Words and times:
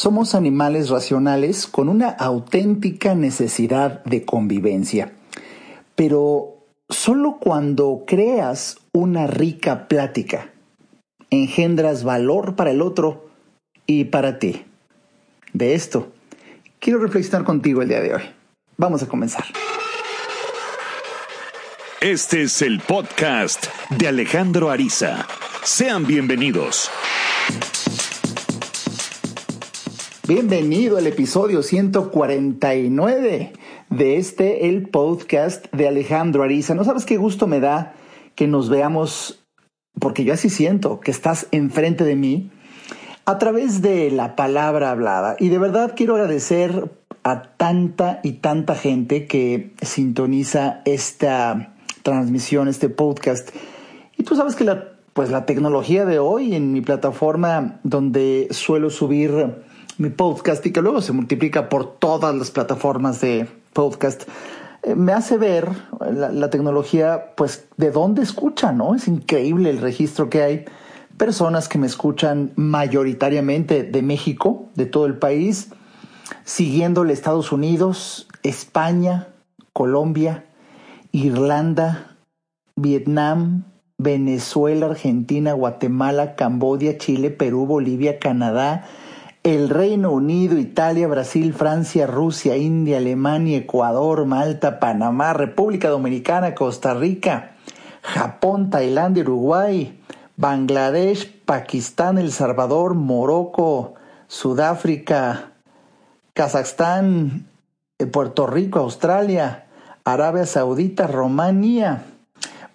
somos 0.00 0.34
animales 0.34 0.88
racionales 0.88 1.66
con 1.66 1.90
una 1.90 2.08
auténtica 2.08 3.14
necesidad 3.14 4.02
de 4.04 4.24
convivencia. 4.24 5.12
Pero 5.94 6.64
solo 6.88 7.36
cuando 7.38 8.04
creas 8.06 8.78
una 8.94 9.26
rica 9.26 9.88
plática, 9.88 10.52
engendras 11.28 12.02
valor 12.02 12.56
para 12.56 12.70
el 12.70 12.80
otro 12.80 13.28
y 13.86 14.04
para 14.04 14.38
ti. 14.38 14.64
De 15.52 15.74
esto, 15.74 16.10
quiero 16.78 17.00
reflexionar 17.00 17.44
contigo 17.44 17.82
el 17.82 17.88
día 17.90 18.00
de 18.00 18.14
hoy. 18.14 18.22
Vamos 18.78 19.02
a 19.02 19.06
comenzar. 19.06 19.44
Este 22.00 22.44
es 22.44 22.62
el 22.62 22.80
podcast 22.80 23.66
de 23.90 24.08
Alejandro 24.08 24.70
Ariza. 24.70 25.26
Sean 25.62 26.06
bienvenidos. 26.06 26.90
Bienvenido 30.32 30.96
al 30.96 31.08
episodio 31.08 31.60
149 31.60 33.52
de 33.90 34.16
este, 34.16 34.68
el 34.68 34.88
podcast 34.88 35.66
de 35.72 35.88
Alejandro 35.88 36.44
Ariza. 36.44 36.76
No 36.76 36.84
sabes 36.84 37.04
qué 37.04 37.16
gusto 37.16 37.48
me 37.48 37.58
da 37.58 37.94
que 38.36 38.46
nos 38.46 38.68
veamos, 38.68 39.44
porque 39.98 40.22
yo 40.22 40.32
así 40.32 40.48
siento 40.48 41.00
que 41.00 41.10
estás 41.10 41.48
enfrente 41.50 42.04
de 42.04 42.14
mí 42.14 42.52
a 43.24 43.38
través 43.38 43.82
de 43.82 44.12
la 44.12 44.36
palabra 44.36 44.92
hablada. 44.92 45.34
Y 45.40 45.48
de 45.48 45.58
verdad 45.58 45.94
quiero 45.96 46.14
agradecer 46.14 46.92
a 47.24 47.42
tanta 47.56 48.20
y 48.22 48.34
tanta 48.34 48.76
gente 48.76 49.26
que 49.26 49.72
sintoniza 49.82 50.82
esta 50.84 51.74
transmisión, 52.04 52.68
este 52.68 52.88
podcast. 52.88 53.48
Y 54.16 54.22
tú 54.22 54.36
sabes 54.36 54.54
que 54.54 54.62
la, 54.62 54.92
pues 55.12 55.28
la 55.30 55.44
tecnología 55.44 56.04
de 56.04 56.20
hoy 56.20 56.54
en 56.54 56.72
mi 56.72 56.82
plataforma 56.82 57.80
donde 57.82 58.46
suelo 58.52 58.90
subir 58.90 59.68
mi 60.00 60.08
podcast 60.08 60.64
y 60.64 60.72
que 60.72 60.80
luego 60.80 61.02
se 61.02 61.12
multiplica 61.12 61.68
por 61.68 61.98
todas 61.98 62.34
las 62.34 62.50
plataformas 62.50 63.20
de 63.20 63.46
podcast, 63.74 64.22
eh, 64.82 64.94
me 64.94 65.12
hace 65.12 65.36
ver 65.36 65.68
la, 66.10 66.48
tecnología, 66.48 67.34
pues, 67.36 67.68
de 67.76 67.90
dónde 67.90 68.22
escucha, 68.22 68.72
¿no? 68.72 68.94
Es 68.94 69.08
increíble 69.08 69.68
el 69.68 69.78
registro 69.78 70.30
que 70.30 70.42
hay. 70.42 70.64
Personas 71.18 71.68
que 71.68 71.76
me 71.76 71.86
escuchan 71.86 72.52
mayoritariamente 72.56 73.82
de 73.82 74.00
México, 74.00 74.70
de 74.74 74.86
todo 74.86 75.04
el 75.04 75.18
país, 75.18 75.68
siguiéndole 76.44 77.12
Estados 77.12 77.52
Unidos, 77.52 78.26
España, 78.42 79.28
Colombia, 79.74 80.46
Irlanda, 81.12 82.16
Vietnam, 82.74 83.64
Venezuela, 83.98 84.86
Argentina, 84.86 85.52
Guatemala, 85.52 86.36
Cambodia, 86.36 86.96
Chile, 86.96 87.30
Perú, 87.30 87.66
Bolivia, 87.66 88.18
Canadá, 88.18 88.86
el 89.42 89.70
Reino 89.70 90.10
Unido, 90.12 90.58
Italia, 90.58 91.08
Brasil, 91.08 91.54
Francia, 91.54 92.06
Rusia, 92.06 92.56
India, 92.56 92.98
Alemania, 92.98 93.58
Ecuador, 93.58 94.26
Malta, 94.26 94.78
Panamá, 94.80 95.32
República 95.32 95.88
Dominicana, 95.88 96.54
Costa 96.54 96.92
Rica, 96.92 97.52
Japón, 98.02 98.68
Tailandia, 98.68 99.22
Uruguay, 99.22 99.98
Bangladesh, 100.36 101.26
Pakistán, 101.44 102.18
El 102.18 102.32
Salvador, 102.32 102.94
Morocco, 102.94 103.94
Sudáfrica, 104.28 105.52
Kazajstán, 106.34 107.46
eh, 107.98 108.06
Puerto 108.06 108.46
Rico, 108.46 108.80
Australia, 108.80 109.66
Arabia 110.04 110.44
Saudita, 110.44 111.06
Romania, 111.06 112.04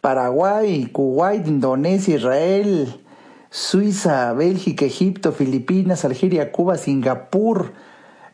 Paraguay, 0.02 0.88
Kuwait, 0.92 1.48
Indonesia, 1.48 2.16
Israel, 2.16 3.05
Suiza, 3.56 4.34
Bélgica, 4.34 4.84
Egipto, 4.84 5.32
Filipinas, 5.32 6.04
Algeria, 6.04 6.52
Cuba, 6.52 6.76
Singapur, 6.76 7.72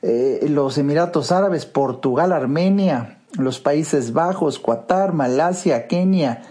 eh, 0.02 0.48
los 0.50 0.80
Emiratos 0.80 1.32
Árabes, 1.32 1.68
Portugal, 1.68 2.32
Armenia, 2.32 3.20
los 3.38 3.60
Países 3.60 4.14
Bajos, 4.14 4.58
Qatar, 4.58 5.14
Malasia, 5.14 5.86
Kenia, 5.86 6.42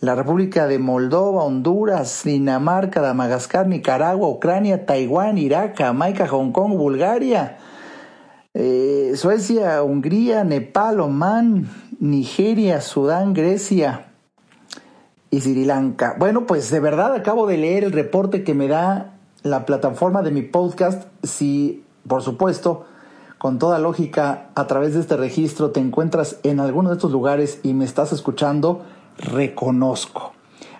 la 0.00 0.14
República 0.14 0.66
de 0.66 0.78
Moldova, 0.78 1.44
Honduras, 1.44 2.22
Dinamarca, 2.24 3.12
Madagascar, 3.12 3.66
Nicaragua, 3.66 4.30
Ucrania, 4.30 4.86
Taiwán, 4.86 5.36
Irak, 5.36 5.76
Jamaica, 5.76 6.26
Hong 6.26 6.52
Kong, 6.52 6.74
Bulgaria, 6.74 7.58
eh, 8.54 9.12
Suecia, 9.16 9.82
Hungría, 9.82 10.42
Nepal, 10.42 11.00
Omán, 11.00 11.68
Nigeria, 12.00 12.80
Sudán, 12.80 13.34
Grecia, 13.34 14.06
y 15.30 15.40
Sri 15.40 15.64
Lanka. 15.64 16.16
Bueno, 16.18 16.46
pues 16.46 16.70
de 16.70 16.80
verdad 16.80 17.14
acabo 17.14 17.46
de 17.46 17.58
leer 17.58 17.84
el 17.84 17.92
reporte 17.92 18.44
que 18.44 18.54
me 18.54 18.68
da 18.68 19.14
la 19.42 19.66
plataforma 19.66 20.22
de 20.22 20.30
mi 20.30 20.42
podcast. 20.42 21.04
Si, 21.22 21.84
por 22.06 22.22
supuesto, 22.22 22.84
con 23.38 23.58
toda 23.58 23.78
lógica, 23.78 24.48
a 24.54 24.66
través 24.66 24.94
de 24.94 25.00
este 25.00 25.16
registro 25.16 25.70
te 25.70 25.80
encuentras 25.80 26.38
en 26.42 26.60
alguno 26.60 26.90
de 26.90 26.96
estos 26.96 27.12
lugares 27.12 27.60
y 27.62 27.74
me 27.74 27.84
estás 27.84 28.12
escuchando, 28.12 28.82
reconozco. 29.18 30.32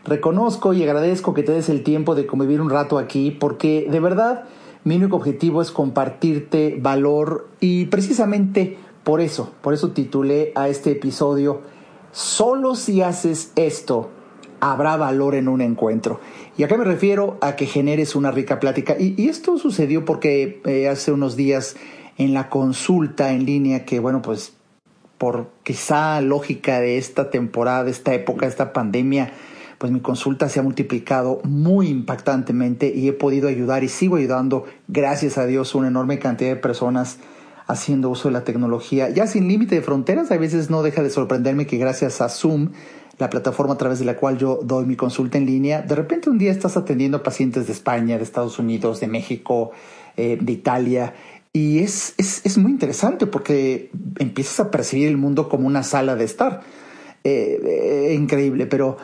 Reconozco 0.04 0.72
y 0.72 0.82
agradezco 0.82 1.34
que 1.34 1.42
te 1.42 1.52
des 1.52 1.68
el 1.68 1.82
tiempo 1.82 2.14
de 2.14 2.26
convivir 2.26 2.60
un 2.60 2.70
rato 2.70 2.98
aquí 2.98 3.30
porque 3.30 3.88
de 3.90 4.00
verdad 4.00 4.44
mi 4.84 4.96
único 4.96 5.16
objetivo 5.16 5.60
es 5.60 5.72
compartirte 5.72 6.78
valor 6.80 7.48
y 7.58 7.86
precisamente 7.86 8.78
por 9.02 9.20
eso, 9.20 9.50
por 9.60 9.74
eso 9.74 9.90
titulé 9.90 10.52
a 10.54 10.68
este 10.68 10.92
episodio, 10.92 11.62
solo 12.12 12.74
si 12.74 13.02
haces 13.02 13.52
esto, 13.56 14.10
habrá 14.72 14.96
valor 14.96 15.34
en 15.34 15.48
un 15.48 15.60
encuentro. 15.60 16.20
Y 16.56 16.62
acá 16.62 16.76
me 16.76 16.84
refiero 16.84 17.38
a 17.40 17.56
que 17.56 17.66
generes 17.66 18.14
una 18.14 18.30
rica 18.30 18.60
plática. 18.60 18.96
Y, 18.98 19.28
esto 19.28 19.58
sucedió 19.58 20.04
porque 20.04 20.60
eh, 20.64 20.88
hace 20.88 21.12
unos 21.12 21.36
días 21.36 21.76
en 22.18 22.32
la 22.32 22.48
consulta 22.48 23.32
en 23.32 23.44
línea 23.44 23.84
que, 23.84 24.00
bueno, 24.00 24.22
pues 24.22 24.54
por 25.18 25.50
quizá 25.62 26.20
lógica 26.20 26.80
de 26.80 26.98
esta 26.98 27.30
temporada, 27.30 27.84
de 27.84 27.90
esta 27.90 28.14
época, 28.14 28.46
de 28.46 28.50
esta 28.50 28.72
pandemia, 28.72 29.32
pues 29.78 29.92
mi 29.92 30.00
consulta 30.00 30.48
se 30.48 30.60
ha 30.60 30.62
multiplicado 30.62 31.40
muy 31.44 31.88
impactantemente 31.88 32.92
y 32.94 33.08
he 33.08 33.12
podido 33.12 33.48
ayudar 33.48 33.84
y 33.84 33.88
sigo 33.88 34.16
ayudando, 34.16 34.64
gracias 34.88 35.38
a 35.38 35.46
Dios, 35.46 35.74
una 35.74 35.88
enorme 35.88 36.18
cantidad 36.18 36.50
de 36.50 36.56
personas 36.56 37.18
haciendo 37.66 38.10
uso 38.10 38.28
de 38.28 38.32
la 38.32 38.44
tecnología, 38.44 39.10
ya 39.10 39.26
sin 39.26 39.48
límite 39.48 39.74
de 39.74 39.82
fronteras. 39.82 40.30
A 40.30 40.38
veces 40.38 40.70
no 40.70 40.82
deja 40.82 41.02
de 41.02 41.10
sorprenderme 41.10 41.66
que 41.66 41.76
gracias 41.76 42.20
a 42.20 42.28
Zoom 42.28 42.70
la 43.18 43.30
plataforma 43.30 43.74
a 43.74 43.78
través 43.78 43.98
de 43.98 44.04
la 44.04 44.16
cual 44.16 44.38
yo 44.38 44.60
doy 44.62 44.84
mi 44.86 44.96
consulta 44.96 45.38
en 45.38 45.46
línea, 45.46 45.82
de 45.82 45.94
repente 45.94 46.28
un 46.28 46.38
día 46.38 46.52
estás 46.52 46.76
atendiendo 46.76 47.22
pacientes 47.22 47.66
de 47.66 47.72
España, 47.72 48.18
de 48.18 48.24
Estados 48.24 48.58
Unidos, 48.58 49.00
de 49.00 49.06
México, 49.06 49.70
eh, 50.16 50.38
de 50.40 50.52
Italia, 50.52 51.14
y 51.52 51.78
es, 51.78 52.14
es, 52.18 52.58
muy 52.58 52.70
interesante 52.70 53.26
porque 53.26 53.90
empiezas 54.18 54.60
a 54.60 54.70
percibir 54.70 55.08
el 55.08 55.16
mundo 55.16 55.48
como 55.48 55.66
una 55.66 55.82
sala 55.82 56.14
de 56.14 56.24
estar. 56.24 56.60
Eh, 57.24 58.10
eh, 58.10 58.14
increíble, 58.14 58.66
pero 58.66 58.98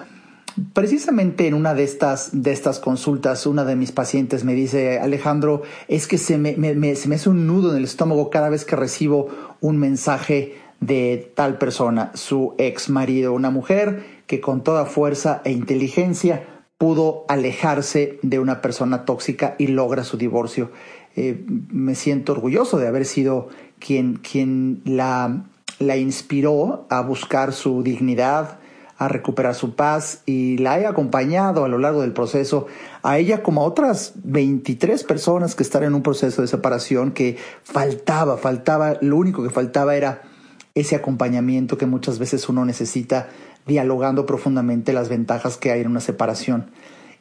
precisamente 0.75 1.47
en 1.47 1.55
una 1.55 1.75
de 1.75 1.83
estas, 1.83 2.43
de 2.43 2.53
estas 2.53 2.79
consultas, 2.79 3.47
una 3.47 3.65
de 3.65 3.75
mis 3.75 3.91
pacientes 3.91 4.45
me 4.45 4.55
dice, 4.55 5.01
Alejandro, 5.01 5.63
es 5.89 6.07
que 6.07 6.19
se 6.19 6.39
me, 6.39 6.55
se 6.95 7.09
me 7.09 7.15
hace 7.15 7.31
un 7.31 7.47
nudo 7.47 7.73
en 7.73 7.79
el 7.79 7.85
estómago 7.85 8.31
cada 8.31 8.49
vez 8.49 8.65
que 8.65 8.77
recibo 8.77 9.29
un 9.61 9.79
mensaje 9.79 10.55
de 10.83 11.33
tal 11.37 11.59
persona, 11.59 12.11
su 12.15 12.55
ex 12.59 12.91
marido, 12.91 13.33
una 13.33 13.51
mujer 13.51 14.05
que 14.27 14.41
con 14.41 14.65
toda 14.65 14.85
fuerza 14.85 15.41
e 15.45 15.53
inteligencia 15.53 16.45
pudo 16.77 17.25
alejarse 17.29 18.19
de 18.23 18.41
una 18.41 18.61
persona 18.61 19.05
tóxica 19.05 19.55
y 19.59 19.69
logra 19.69 20.03
su 20.03 20.19
divorcio. 20.19 20.73
Eh, 21.15 21.47
me 21.69 21.95
siento 21.95 22.33
orgulloso 22.33 22.79
de 22.79 22.89
haber 22.89 23.05
sido 23.05 23.49
quien, 23.79 24.17
quien 24.17 24.83
la, 24.85 25.45
la 25.79 25.97
inspiró 25.97 26.87
a 26.91 27.01
buscar 27.03 27.53
su 27.53 27.85
dignidad, 27.85 28.59
a 28.99 29.07
recuperar 29.07 29.55
su 29.55 29.77
paz 29.77 30.23
y 30.27 30.59
la 30.59 30.81
he 30.81 30.87
acompañado 30.87 31.65
a 31.65 31.69
lo 31.69 31.79
largo 31.79 32.01
del 32.01 32.13
proceso, 32.13 32.67
a 33.05 33.19
ella 33.19 33.45
como 33.45 33.61
a 33.61 33.65
otras 33.65 34.15
23 34.25 35.05
personas 35.05 35.55
que 35.55 35.63
están 35.63 35.85
en 35.85 35.95
un 35.95 36.03
proceso 36.03 36.43
de 36.43 36.49
separación 36.49 37.13
que 37.13 37.37
faltaba, 37.63 38.37
faltaba, 38.37 38.97
lo 39.01 39.17
único 39.17 39.45
que 39.45 39.51
faltaba 39.51 39.95
era 39.95 40.32
ese 40.75 40.97
acompañamiento 40.97 41.79
que 41.79 41.87
muchas 41.87 42.19
veces 42.19 42.49
uno 42.49 42.65
necesita 42.65 43.29
dialogando 43.67 44.27
profundamente 44.27 44.93
las 44.93 45.09
ventajas 45.09 45.57
que 45.57 45.71
hay 45.71 45.83
en 45.83 45.89
una 45.89 46.01
separación. 46.01 46.71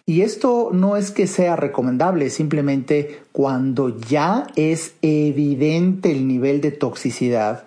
Y 0.05 0.21
esto 0.21 0.71
no 0.73 0.97
es 0.97 1.11
que 1.11 1.27
sea 1.27 1.55
recomendable, 1.55 2.29
simplemente 2.29 3.21
cuando 3.31 3.99
ya 3.99 4.47
es 4.55 4.95
evidente 5.01 6.11
el 6.11 6.27
nivel 6.27 6.59
de 6.59 6.71
toxicidad, 6.71 7.63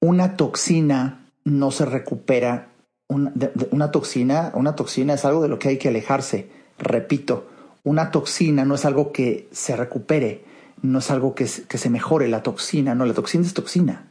una 0.00 0.36
toxina 0.36 1.26
no 1.44 1.70
se 1.70 1.84
recupera. 1.84 2.68
Una, 3.08 3.90
toxina, 3.90 4.52
una 4.54 4.76
toxina 4.76 5.14
es 5.14 5.24
algo 5.24 5.42
de 5.42 5.48
lo 5.48 5.58
que 5.58 5.68
hay 5.68 5.78
que 5.78 5.88
alejarse. 5.88 6.50
Repito, 6.78 7.48
una 7.84 8.10
toxina 8.10 8.66
no 8.66 8.74
es 8.74 8.84
algo 8.84 9.12
que 9.12 9.48
se 9.50 9.76
recupere, 9.76 10.44
no 10.82 10.98
es 10.98 11.10
algo 11.10 11.34
que, 11.34 11.48
que 11.68 11.78
se 11.78 11.88
mejore 11.88 12.28
la 12.28 12.42
toxina, 12.42 12.94
no, 12.94 13.06
la 13.06 13.14
toxina 13.14 13.46
es 13.46 13.54
toxina. 13.54 14.07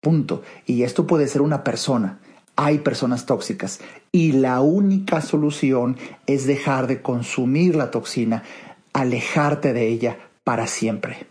Punto. 0.00 0.42
Y 0.66 0.82
esto 0.82 1.06
puede 1.06 1.28
ser 1.28 1.42
una 1.42 1.62
persona. 1.64 2.20
Hay 2.56 2.78
personas 2.78 3.26
tóxicas 3.26 3.80
y 4.12 4.32
la 4.32 4.60
única 4.60 5.20
solución 5.20 5.96
es 6.26 6.46
dejar 6.46 6.86
de 6.86 7.00
consumir 7.00 7.76
la 7.76 7.90
toxina, 7.90 8.42
alejarte 8.92 9.72
de 9.72 9.88
ella, 9.88 10.18
para 10.44 10.66
siempre. 10.66 11.26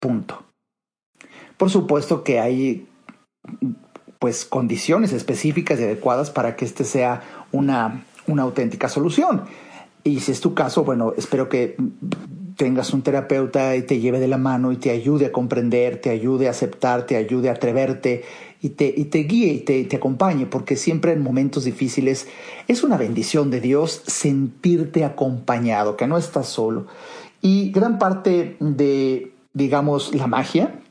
Punto. 0.00 0.44
Por 1.56 1.70
supuesto 1.70 2.24
que 2.24 2.40
hay 2.40 2.88
pues 4.18 4.44
condiciones 4.44 5.12
específicas 5.12 5.80
y 5.80 5.84
adecuadas 5.84 6.30
para 6.30 6.56
que 6.56 6.64
este 6.64 6.84
sea 6.84 7.22
una, 7.52 8.04
una 8.26 8.42
auténtica 8.42 8.88
solución. 8.88 9.44
Y 10.04 10.20
si 10.20 10.32
es 10.32 10.40
tu 10.40 10.54
caso, 10.54 10.84
bueno, 10.84 11.14
espero 11.16 11.48
que 11.48 11.76
tengas 12.60 12.92
un 12.92 13.00
terapeuta 13.00 13.74
y 13.74 13.80
te 13.84 14.00
lleve 14.00 14.20
de 14.20 14.28
la 14.28 14.36
mano 14.36 14.70
y 14.70 14.76
te 14.76 14.90
ayude 14.90 15.24
a 15.24 15.32
comprender, 15.32 15.98
te 15.98 16.10
ayude 16.10 16.46
a 16.46 16.50
aceptar, 16.50 17.06
te 17.06 17.16
ayude 17.16 17.48
a 17.48 17.52
atreverte 17.52 18.22
y 18.60 18.68
te, 18.68 18.92
y 18.94 19.06
te 19.06 19.20
guíe 19.20 19.54
y 19.54 19.60
te, 19.60 19.82
te 19.84 19.96
acompañe, 19.96 20.44
porque 20.44 20.76
siempre 20.76 21.12
en 21.12 21.22
momentos 21.22 21.64
difíciles 21.64 22.28
es 22.68 22.82
una 22.82 22.98
bendición 22.98 23.50
de 23.50 23.62
Dios 23.62 24.02
sentirte 24.06 25.06
acompañado, 25.06 25.96
que 25.96 26.06
no 26.06 26.18
estás 26.18 26.48
solo. 26.48 26.86
Y 27.40 27.70
gran 27.70 27.98
parte 27.98 28.58
de, 28.60 29.32
digamos, 29.54 30.14
la 30.14 30.26
magia 30.26 30.82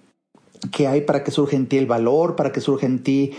que 0.71 0.87
hay 0.87 1.01
para 1.01 1.23
que 1.23 1.29
surja 1.29 1.55
en 1.55 1.67
ti 1.67 1.77
el 1.77 1.85
valor, 1.85 2.35
para 2.35 2.51
que 2.51 2.61
surja 2.61 2.87
en 2.87 3.03
ti 3.03 3.33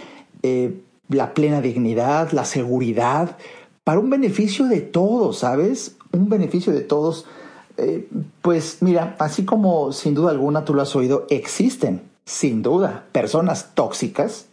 eh, 0.45 0.81
la 1.09 1.35
plena 1.35 1.61
dignidad, 1.61 2.31
la 2.31 2.45
seguridad, 2.45 3.39
para 3.83 3.99
un 3.99 4.09
beneficio 4.09 4.67
de 4.67 4.83
todos, 4.83 5.39
¿sabes? 5.39 5.97
Un 6.13 6.29
beneficio 6.29 6.73
de 6.73 6.83
todos. 6.83 7.27
Eh, 7.81 8.09
pues 8.43 8.83
mira, 8.83 9.17
así 9.19 9.45
como 9.45 9.93
sin 9.93 10.15
duda 10.15 10.31
alguna 10.31 10.65
tú 10.65 10.75
lo 10.75 10.83
has 10.83 10.95
oído, 10.95 11.27
existen, 11.31 12.11
sin 12.25 12.63
duda, 12.63 13.07
personas 13.13 13.71
tóxicas. 13.75 14.47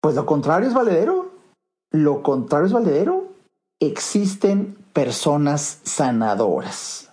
Pues 0.00 0.14
lo 0.14 0.24
contrario 0.24 0.68
es 0.68 0.74
valedero. 0.74 1.30
Lo 1.92 2.22
contrario 2.22 2.66
es 2.66 2.72
valedero. 2.72 3.28
Existen 3.80 4.76
personas 4.92 5.80
sanadoras. 5.82 7.10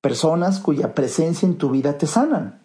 Personas 0.00 0.60
cuya 0.60 0.94
presencia 0.94 1.46
en 1.46 1.58
tu 1.58 1.70
vida 1.70 1.98
te 1.98 2.06
sanan. 2.06 2.60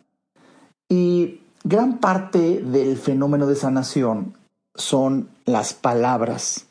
Y 0.89 1.41
gran 1.63 1.97
parte 1.99 2.61
del 2.61 2.97
fenómeno 2.97 3.47
de 3.47 3.55
sanación 3.55 4.37
son 4.75 5.29
las 5.45 5.73
palabras 5.73 6.67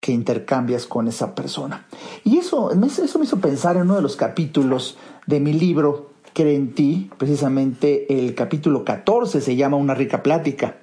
que 0.00 0.12
intercambias 0.12 0.86
con 0.86 1.08
esa 1.08 1.34
persona. 1.34 1.86
Y 2.24 2.38
eso, 2.38 2.70
eso 2.72 3.18
me 3.18 3.24
hizo 3.24 3.38
pensar 3.38 3.76
en 3.76 3.82
uno 3.82 3.96
de 3.96 4.02
los 4.02 4.16
capítulos 4.16 4.96
de 5.26 5.40
mi 5.40 5.52
libro, 5.52 6.10
Cree 6.32 6.54
en 6.54 6.74
ti, 6.74 7.10
precisamente 7.18 8.06
el 8.24 8.36
capítulo 8.36 8.84
14 8.84 9.40
se 9.40 9.56
llama 9.56 9.76
Una 9.76 9.94
rica 9.94 10.22
plática. 10.22 10.76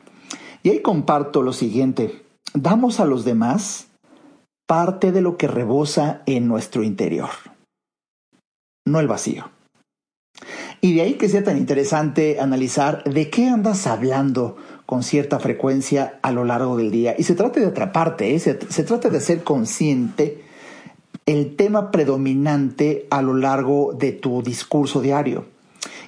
Y 0.62 0.70
ahí 0.70 0.82
comparto 0.82 1.42
lo 1.42 1.54
siguiente, 1.54 2.26
damos 2.54 3.00
a 3.00 3.06
los 3.06 3.24
demás 3.24 3.88
parte 4.68 5.14
de 5.14 5.22
lo 5.22 5.38
que 5.38 5.48
rebosa 5.48 6.22
en 6.26 6.48
nuestro 6.50 6.84
interior, 6.84 7.30
no 8.86 9.00
el 9.00 9.08
vacío. 9.08 9.50
Y 10.82 10.94
de 10.94 11.02
ahí 11.02 11.14
que 11.14 11.30
sea 11.30 11.44
tan 11.44 11.58
interesante 11.58 12.40
analizar 12.40 13.04
de 13.06 13.30
qué 13.30 13.48
andas 13.48 13.88
hablando 13.88 14.58
con 14.88 15.04
cierta 15.04 15.38
frecuencia 15.38 16.18
a 16.24 16.32
lo 16.32 16.46
largo 16.46 16.78
del 16.78 16.90
día. 16.90 17.14
Y 17.16 17.24
se 17.24 17.36
trata 17.36 17.60
de 17.60 17.68
otra 17.68 17.92
parte, 17.92 18.34
¿eh? 18.34 18.40
se, 18.40 18.58
se 18.70 18.84
trata 18.84 19.10
de 19.10 19.20
ser 19.22 19.44
consciente 19.44 20.42
el 21.26 21.58
tema 21.58 21.92
predominante 21.92 23.06
a 23.10 23.22
lo 23.22 23.36
largo 23.36 23.94
de 23.94 24.14
tu 24.14 24.42
discurso 24.42 25.02
diario. 25.02 25.46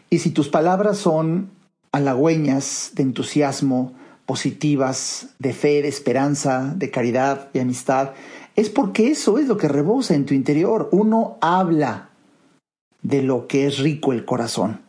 Y 0.09 0.19
si 0.19 0.31
tus 0.31 0.47
palabras 0.47 0.97
son 0.97 1.51
halagüeñas, 1.91 2.93
de 2.95 3.03
entusiasmo, 3.03 3.93
positivas, 4.25 5.27
de 5.39 5.51
fe, 5.53 5.81
de 5.81 5.89
esperanza, 5.89 6.73
de 6.73 6.89
caridad, 6.89 7.51
de 7.51 7.59
amistad, 7.59 8.11
es 8.55 8.69
porque 8.69 9.11
eso 9.11 9.39
es 9.39 9.47
lo 9.47 9.57
que 9.57 9.67
rebosa 9.67 10.15
en 10.15 10.25
tu 10.25 10.33
interior. 10.33 10.87
Uno 10.93 11.37
habla 11.41 12.09
de 13.01 13.23
lo 13.23 13.47
que 13.47 13.67
es 13.67 13.79
rico 13.79 14.13
el 14.13 14.23
corazón. 14.23 14.79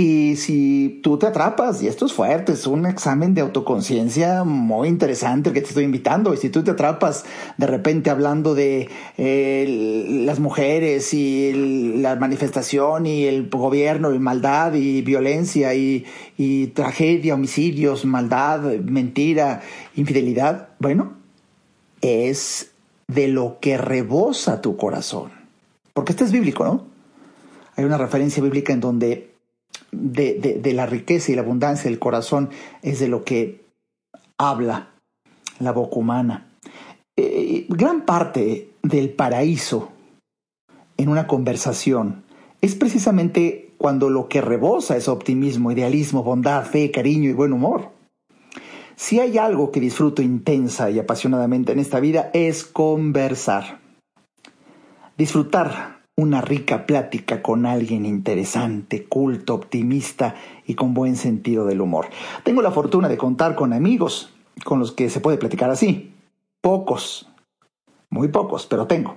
Y 0.00 0.36
si 0.36 0.98
tú 1.02 1.18
te 1.18 1.26
atrapas, 1.26 1.82
y 1.82 1.86
esto 1.86 2.06
es 2.06 2.14
fuerte, 2.14 2.52
es 2.52 2.66
un 2.66 2.86
examen 2.86 3.34
de 3.34 3.42
autoconciencia 3.42 4.44
muy 4.44 4.88
interesante 4.88 5.52
que 5.52 5.60
te 5.60 5.68
estoy 5.68 5.84
invitando, 5.84 6.32
y 6.32 6.38
si 6.38 6.48
tú 6.48 6.64
te 6.64 6.70
atrapas 6.70 7.26
de 7.58 7.66
repente 7.66 8.08
hablando 8.08 8.54
de 8.54 8.88
eh, 9.18 10.22
las 10.24 10.40
mujeres 10.40 11.12
y 11.12 11.98
la 11.98 12.16
manifestación 12.16 13.04
y 13.04 13.26
el 13.26 13.50
gobierno 13.50 14.14
y 14.14 14.18
maldad 14.18 14.72
y 14.72 15.02
violencia 15.02 15.74
y, 15.74 16.06
y 16.38 16.68
tragedia, 16.68 17.34
homicidios, 17.34 18.06
maldad, 18.06 18.60
mentira, 18.82 19.60
infidelidad, 19.96 20.68
bueno, 20.78 21.12
es 22.00 22.70
de 23.06 23.28
lo 23.28 23.58
que 23.60 23.76
rebosa 23.76 24.62
tu 24.62 24.78
corazón. 24.78 25.30
Porque 25.92 26.12
este 26.12 26.24
es 26.24 26.32
bíblico, 26.32 26.64
¿no? 26.64 26.86
Hay 27.76 27.84
una 27.84 27.98
referencia 27.98 28.42
bíblica 28.42 28.72
en 28.72 28.80
donde 28.80 29.29
de, 29.92 30.72
la 30.74 30.86
riqueza 30.86 31.32
y 31.32 31.34
la 31.34 31.42
abundancia 31.42 31.90
del 31.90 31.98
corazón 31.98 32.50
es 32.82 33.00
de 33.00 33.08
lo 33.08 33.24
que 33.24 33.64
habla 34.38 34.90
la 35.58 35.72
boca 35.72 35.96
humana. 35.96 36.46
Eh, 37.16 37.66
gran 37.68 38.06
parte 38.06 38.70
del 38.82 39.10
paraíso 39.10 39.90
en 40.96 41.08
una 41.08 41.26
conversación 41.26 42.24
es 42.60 42.74
precisamente 42.74 43.72
cuando 43.78 44.10
lo 44.10 44.28
que 44.28 44.40
rebosa 44.40 44.96
es 44.96 45.08
optimismo, 45.08 45.72
idealismo, 45.72 46.22
bondad, 46.22 46.64
fe, 46.64 46.90
cariño 46.90 47.30
y 47.30 47.34
buen 47.34 47.52
humor. 47.52 47.90
Si 48.96 49.18
hay 49.18 49.38
algo 49.38 49.70
que 49.72 49.80
disfruto 49.80 50.20
intensa 50.20 50.90
y 50.90 50.98
apasionadamente 50.98 51.72
en 51.72 51.78
esta 51.78 52.00
vida 52.00 52.30
es 52.34 52.64
conversar. 52.64 53.80
Disfrutar 55.16 55.99
una 56.20 56.40
rica 56.40 56.86
plática 56.86 57.42
con 57.42 57.66
alguien 57.66 58.04
interesante, 58.04 59.04
culto, 59.04 59.54
optimista 59.54 60.34
y 60.66 60.74
con 60.74 60.92
buen 60.92 61.16
sentido 61.16 61.64
del 61.64 61.80
humor. 61.80 62.08
Tengo 62.44 62.62
la 62.62 62.70
fortuna 62.70 63.08
de 63.08 63.16
contar 63.16 63.54
con 63.54 63.72
amigos 63.72 64.32
con 64.64 64.78
los 64.78 64.92
que 64.92 65.08
se 65.08 65.20
puede 65.20 65.38
platicar 65.38 65.70
así. 65.70 66.12
Pocos, 66.60 67.28
muy 68.10 68.28
pocos, 68.28 68.66
pero 68.66 68.86
tengo. 68.86 69.16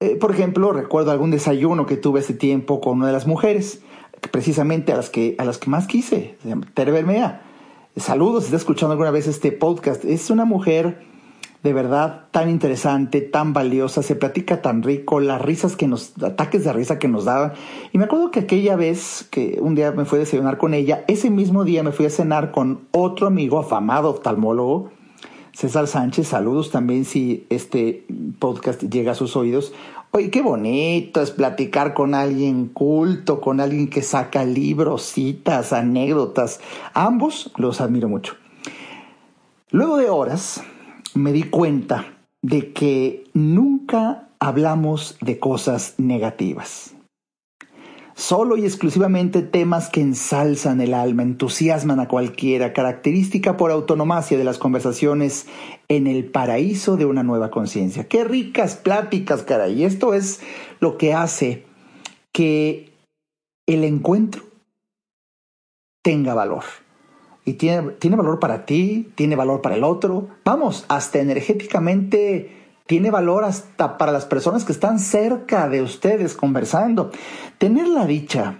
Eh, 0.00 0.16
por 0.16 0.32
ejemplo, 0.32 0.72
recuerdo 0.72 1.10
algún 1.10 1.30
desayuno 1.30 1.86
que 1.86 1.96
tuve 1.96 2.20
hace 2.20 2.34
tiempo 2.34 2.80
con 2.80 2.98
una 2.98 3.06
de 3.06 3.12
las 3.12 3.26
mujeres, 3.26 3.82
precisamente 4.30 4.92
a 4.92 4.96
las 4.96 5.10
que, 5.10 5.36
a 5.38 5.44
las 5.44 5.58
que 5.58 5.70
más 5.70 5.86
quise, 5.86 6.36
Tere 6.74 6.92
Bermea. 6.92 7.42
Saludos, 7.96 8.44
si 8.44 8.46
está 8.46 8.56
escuchando 8.56 8.92
alguna 8.92 9.10
vez 9.10 9.26
este 9.26 9.52
podcast. 9.52 10.04
Es 10.06 10.30
una 10.30 10.46
mujer 10.46 11.04
de 11.62 11.72
verdad 11.72 12.26
tan 12.32 12.50
interesante, 12.50 13.20
tan 13.20 13.52
valiosa, 13.52 14.02
se 14.02 14.16
platica 14.16 14.62
tan 14.62 14.82
rico, 14.82 15.20
las 15.20 15.40
risas 15.40 15.76
que 15.76 15.86
nos, 15.86 16.12
ataques 16.22 16.64
de 16.64 16.72
risa 16.72 16.98
que 16.98 17.08
nos 17.08 17.24
daban. 17.24 17.52
Y 17.92 17.98
me 17.98 18.04
acuerdo 18.04 18.30
que 18.30 18.40
aquella 18.40 18.74
vez 18.74 19.26
que 19.30 19.58
un 19.60 19.74
día 19.74 19.92
me 19.92 20.04
fui 20.04 20.16
a 20.16 20.20
desayunar 20.20 20.58
con 20.58 20.74
ella, 20.74 21.04
ese 21.06 21.30
mismo 21.30 21.64
día 21.64 21.82
me 21.82 21.92
fui 21.92 22.06
a 22.06 22.10
cenar 22.10 22.50
con 22.50 22.80
otro 22.90 23.28
amigo 23.28 23.60
afamado 23.60 24.10
oftalmólogo, 24.10 24.90
César 25.52 25.86
Sánchez, 25.86 26.28
saludos 26.28 26.70
también 26.70 27.04
si 27.04 27.46
este 27.50 28.06
podcast 28.38 28.82
llega 28.82 29.12
a 29.12 29.14
sus 29.14 29.36
oídos. 29.36 29.72
Oye, 30.10 30.30
qué 30.30 30.42
bonito 30.42 31.20
es 31.20 31.30
platicar 31.30 31.94
con 31.94 32.14
alguien 32.14 32.68
culto, 32.68 33.40
con 33.40 33.60
alguien 33.60 33.88
que 33.88 34.02
saca 34.02 34.44
libros, 34.44 35.02
citas, 35.02 35.72
anécdotas. 35.72 36.60
ambos 36.94 37.52
los 37.56 37.80
admiro 37.80 38.08
mucho. 38.08 38.34
Luego 39.70 39.96
de 39.96 40.10
horas, 40.10 40.62
me 41.14 41.32
di 41.32 41.44
cuenta 41.44 42.18
de 42.42 42.72
que 42.72 43.24
nunca 43.34 44.28
hablamos 44.40 45.16
de 45.20 45.38
cosas 45.38 45.94
negativas. 45.98 46.94
Solo 48.14 48.56
y 48.56 48.64
exclusivamente 48.64 49.40
temas 49.42 49.88
que 49.88 50.00
ensalzan 50.00 50.80
el 50.80 50.92
alma, 50.92 51.22
entusiasman 51.22 51.98
a 51.98 52.08
cualquiera, 52.08 52.72
característica 52.72 53.56
por 53.56 53.70
autonomacia 53.70 54.36
de 54.36 54.44
las 54.44 54.58
conversaciones 54.58 55.46
en 55.88 56.06
el 56.06 56.26
paraíso 56.26 56.96
de 56.96 57.06
una 57.06 57.22
nueva 57.22 57.50
conciencia. 57.50 58.08
Qué 58.08 58.24
ricas 58.24 58.76
pláticas, 58.76 59.42
caray. 59.42 59.84
Esto 59.84 60.12
es 60.12 60.40
lo 60.78 60.98
que 60.98 61.14
hace 61.14 61.64
que 62.32 62.92
el 63.66 63.84
encuentro 63.84 64.42
tenga 66.02 66.34
valor 66.34 66.64
y 67.44 67.54
tiene, 67.54 67.92
tiene 67.92 68.16
valor 68.16 68.38
para 68.38 68.64
ti, 68.64 69.10
tiene 69.14 69.36
valor 69.36 69.60
para 69.60 69.74
el 69.74 69.84
otro. 69.84 70.28
Vamos, 70.44 70.84
hasta 70.88 71.18
energéticamente 71.18 72.62
tiene 72.86 73.10
valor 73.10 73.44
hasta 73.44 73.96
para 73.98 74.12
las 74.12 74.26
personas 74.26 74.64
que 74.64 74.72
están 74.72 74.98
cerca 74.98 75.68
de 75.68 75.82
ustedes 75.82 76.34
conversando. 76.34 77.10
Tener 77.58 77.88
la 77.88 78.06
dicha 78.06 78.58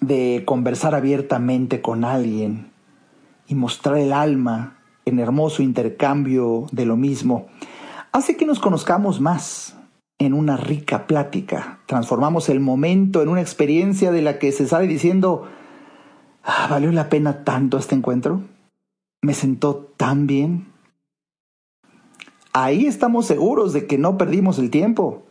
de 0.00 0.42
conversar 0.46 0.94
abiertamente 0.94 1.80
con 1.80 2.04
alguien 2.04 2.70
y 3.46 3.54
mostrar 3.54 3.98
el 3.98 4.12
alma 4.12 4.78
en 5.04 5.18
hermoso 5.18 5.62
intercambio 5.62 6.66
de 6.70 6.86
lo 6.86 6.96
mismo, 6.96 7.46
hace 8.12 8.36
que 8.36 8.46
nos 8.46 8.60
conozcamos 8.60 9.20
más 9.20 9.74
en 10.18 10.34
una 10.34 10.56
rica 10.56 11.06
plática. 11.06 11.80
Transformamos 11.86 12.48
el 12.48 12.60
momento 12.60 13.22
en 13.22 13.28
una 13.28 13.40
experiencia 13.40 14.12
de 14.12 14.22
la 14.22 14.38
que 14.38 14.52
se 14.52 14.66
sale 14.66 14.86
diciendo, 14.86 15.48
Ah, 16.50 16.66
¿Valió 16.66 16.90
la 16.92 17.10
pena 17.10 17.44
tanto 17.44 17.76
este 17.76 17.94
encuentro? 17.94 18.40
¿Me 19.20 19.34
sentó 19.34 19.92
tan 19.98 20.26
bien? 20.26 20.72
Ahí 22.54 22.86
estamos 22.86 23.26
seguros 23.26 23.74
de 23.74 23.86
que 23.86 23.98
no 23.98 24.16
perdimos 24.16 24.58
el 24.58 24.70
tiempo 24.70 25.24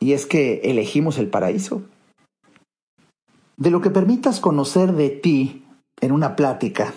y 0.00 0.14
es 0.14 0.26
que 0.26 0.62
elegimos 0.64 1.18
el 1.18 1.28
paraíso. 1.28 1.82
De 3.56 3.70
lo 3.70 3.80
que 3.80 3.90
permitas 3.90 4.40
conocer 4.40 4.94
de 4.94 5.10
ti 5.10 5.64
en 6.00 6.10
una 6.10 6.34
plática 6.34 6.92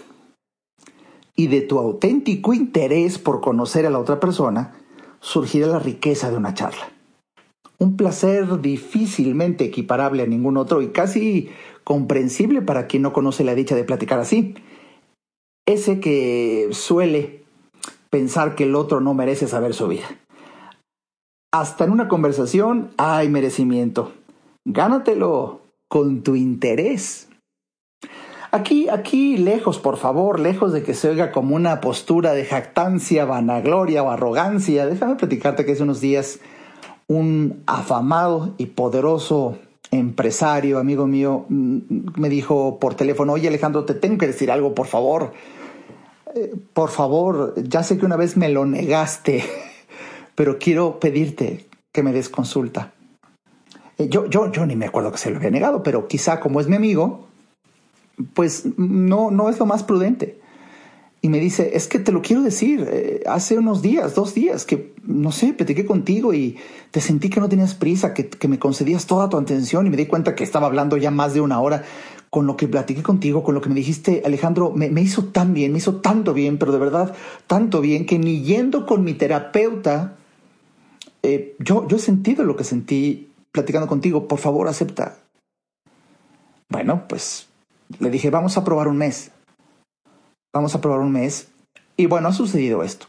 y 1.35 1.45
de 1.45 1.61
tu 1.61 1.77
auténtico 1.77 2.51
interés 2.51 3.19
por 3.19 3.41
conocer 3.41 3.85
a 3.85 3.91
la 3.91 3.99
otra 3.99 4.19
persona, 4.19 4.73
surgirá 5.19 5.67
la 5.67 5.77
riqueza 5.77 6.31
de 6.31 6.37
una 6.37 6.55
charla. 6.55 6.94
Un 7.77 7.97
placer 7.97 8.61
difícilmente 8.61 9.65
equiparable 9.65 10.23
a 10.23 10.27
ningún 10.27 10.57
otro 10.57 10.81
y 10.81 10.89
casi 10.89 11.49
comprensible 11.83 12.61
para 12.61 12.87
quien 12.87 13.03
no 13.03 13.13
conoce 13.13 13.43
la 13.43 13.55
dicha 13.55 13.75
de 13.75 13.83
platicar 13.83 14.19
así. 14.19 14.55
Ese 15.65 15.99
que 15.99 16.69
suele 16.71 17.43
pensar 18.09 18.55
que 18.55 18.63
el 18.63 18.75
otro 18.75 19.01
no 19.01 19.13
merece 19.13 19.47
saber 19.47 19.73
su 19.73 19.87
vida. 19.87 20.05
Hasta 21.53 21.85
en 21.85 21.91
una 21.91 22.07
conversación 22.07 22.91
hay 22.97 23.29
merecimiento. 23.29 24.13
Gánatelo 24.65 25.61
con 25.87 26.23
tu 26.23 26.35
interés. 26.35 27.29
Aquí, 28.51 28.87
aquí, 28.89 29.37
lejos, 29.37 29.79
por 29.79 29.97
favor, 29.97 30.39
lejos 30.39 30.71
de 30.71 30.81
que 30.81 30.93
se 30.93 31.09
oiga 31.09 31.31
como 31.31 31.55
una 31.55 31.81
postura 31.81 32.33
de 32.33 32.45
jactancia, 32.45 33.25
vanagloria 33.25 34.01
o 34.01 34.09
arrogancia, 34.09 34.85
déjame 34.85 35.15
platicarte 35.15 35.65
que 35.65 35.73
hace 35.73 35.83
unos 35.83 35.99
días 35.99 36.39
un 37.07 37.63
afamado 37.67 38.53
y 38.57 38.67
poderoso 38.67 39.57
empresario, 39.91 40.79
amigo 40.79 41.07
mío, 41.07 41.45
mm, 41.49 41.77
me 42.17 42.29
dijo 42.29 42.79
por 42.79 42.95
teléfono, 42.95 43.33
oye 43.33 43.47
Alejandro, 43.47 43.85
te 43.85 43.93
tengo 43.93 44.17
que 44.17 44.27
decir 44.27 44.51
algo, 44.51 44.73
por 44.73 44.87
favor. 44.87 45.33
Eh, 46.35 46.53
por 46.73 46.89
favor, 46.89 47.53
ya 47.55 47.83
sé 47.83 47.97
que 47.97 48.05
una 48.05 48.17
vez 48.17 48.37
me 48.37 48.49
lo 48.49 48.65
negaste, 48.65 49.43
pero 50.35 50.57
quiero 50.59 50.99
pedirte 50.99 51.67
que 51.91 52.03
me 52.03 52.11
des 52.11 52.29
consulta. 52.29 52.93
Eh, 53.97 54.09
yo, 54.09 54.25
yo, 54.27 54.51
yo 54.51 54.65
ni 54.65 54.75
me 54.75 54.85
acuerdo 54.85 55.11
que 55.11 55.17
se 55.17 55.29
lo 55.29 55.37
había 55.37 55.51
negado, 55.51 55.83
pero 55.83 56.07
quizá 56.07 56.39
como 56.39 56.59
es 56.59 56.67
mi 56.67 56.75
amigo, 56.75 57.27
pues 58.33 58.65
no, 58.77 59.31
no 59.31 59.49
es 59.49 59.59
lo 59.59 59.65
más 59.65 59.83
prudente. 59.83 60.39
Y 61.25 61.29
me 61.29 61.39
dice, 61.39 61.71
es 61.73 61.87
que 61.87 61.97
te 61.97 62.11
lo 62.11 62.21
quiero 62.21 62.43
decir, 62.43 62.87
eh, 62.87 63.23
hace 63.25 63.57
unos 63.57 63.81
días, 63.81 64.13
dos 64.13 64.35
días, 64.35 64.63
que 64.63 64.93
no 65.07 65.31
sé, 65.31 65.53
platiqué 65.53 65.83
contigo 65.83 66.35
y 66.35 66.55
te 66.91 67.01
sentí 67.01 67.31
que 67.31 67.39
no 67.39 67.49
tenías 67.49 67.73
prisa, 67.73 68.13
que, 68.13 68.29
que, 68.29 68.47
me 68.47 68.59
concedías 68.59 69.07
toda 69.07 69.27
tu 69.27 69.35
atención 69.35 69.87
y 69.87 69.89
me 69.89 69.97
di 69.97 70.05
cuenta 70.05 70.35
que 70.35 70.43
estaba 70.43 70.67
hablando 70.67 70.97
ya 70.97 71.09
más 71.09 71.33
de 71.33 71.41
una 71.41 71.59
hora 71.59 71.83
con 72.29 72.45
lo 72.45 72.55
que 72.55 72.67
platiqué 72.67 73.01
contigo, 73.01 73.41
con 73.41 73.55
lo 73.55 73.61
que 73.61 73.69
me 73.69 73.73
dijiste, 73.73 74.21
Alejandro, 74.23 74.69
me, 74.69 74.91
me 74.91 75.01
hizo 75.01 75.25
tan 75.25 75.55
bien, 75.55 75.71
me 75.71 75.79
hizo 75.79 75.95
tanto 75.95 76.31
bien, 76.35 76.59
pero 76.59 76.71
de 76.71 76.77
verdad 76.77 77.15
tanto 77.47 77.81
bien 77.81 78.05
que 78.05 78.19
ni 78.19 78.43
yendo 78.43 78.85
con 78.85 79.03
mi 79.03 79.15
terapeuta, 79.15 80.17
eh, 81.23 81.55
yo, 81.57 81.87
yo 81.87 81.97
he 81.97 81.99
sentido 81.99 82.43
lo 82.43 82.55
que 82.55 82.63
sentí 82.63 83.31
platicando 83.51 83.87
contigo, 83.87 84.27
por 84.27 84.37
favor 84.37 84.67
acepta. 84.67 85.17
Bueno, 86.69 87.07
pues 87.09 87.47
le 87.97 88.11
dije, 88.11 88.29
vamos 88.29 88.57
a 88.57 88.63
probar 88.63 88.87
un 88.87 88.97
mes. 88.97 89.31
Vamos 90.55 90.73
a 90.73 90.79
probar 90.79 91.01
un 91.01 91.11
mes. 91.11 91.49
Y 91.97 92.05
bueno, 92.05 92.29
ha 92.29 92.33
sucedido 92.33 92.81
esto. 92.81 93.07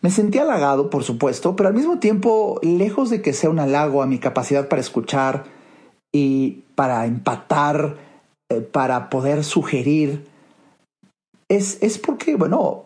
Me 0.00 0.10
sentí 0.10 0.38
halagado, 0.38 0.88
por 0.88 1.04
supuesto, 1.04 1.54
pero 1.54 1.68
al 1.68 1.74
mismo 1.74 1.98
tiempo, 1.98 2.58
lejos 2.62 3.10
de 3.10 3.20
que 3.20 3.34
sea 3.34 3.50
un 3.50 3.58
halago 3.58 4.02
a 4.02 4.06
mi 4.06 4.18
capacidad 4.18 4.66
para 4.66 4.80
escuchar 4.80 5.44
y 6.10 6.62
para 6.74 7.04
empatar, 7.04 7.98
eh, 8.48 8.62
para 8.62 9.10
poder 9.10 9.44
sugerir, 9.44 10.26
es, 11.50 11.82
es 11.82 11.98
porque, 11.98 12.36
bueno, 12.36 12.84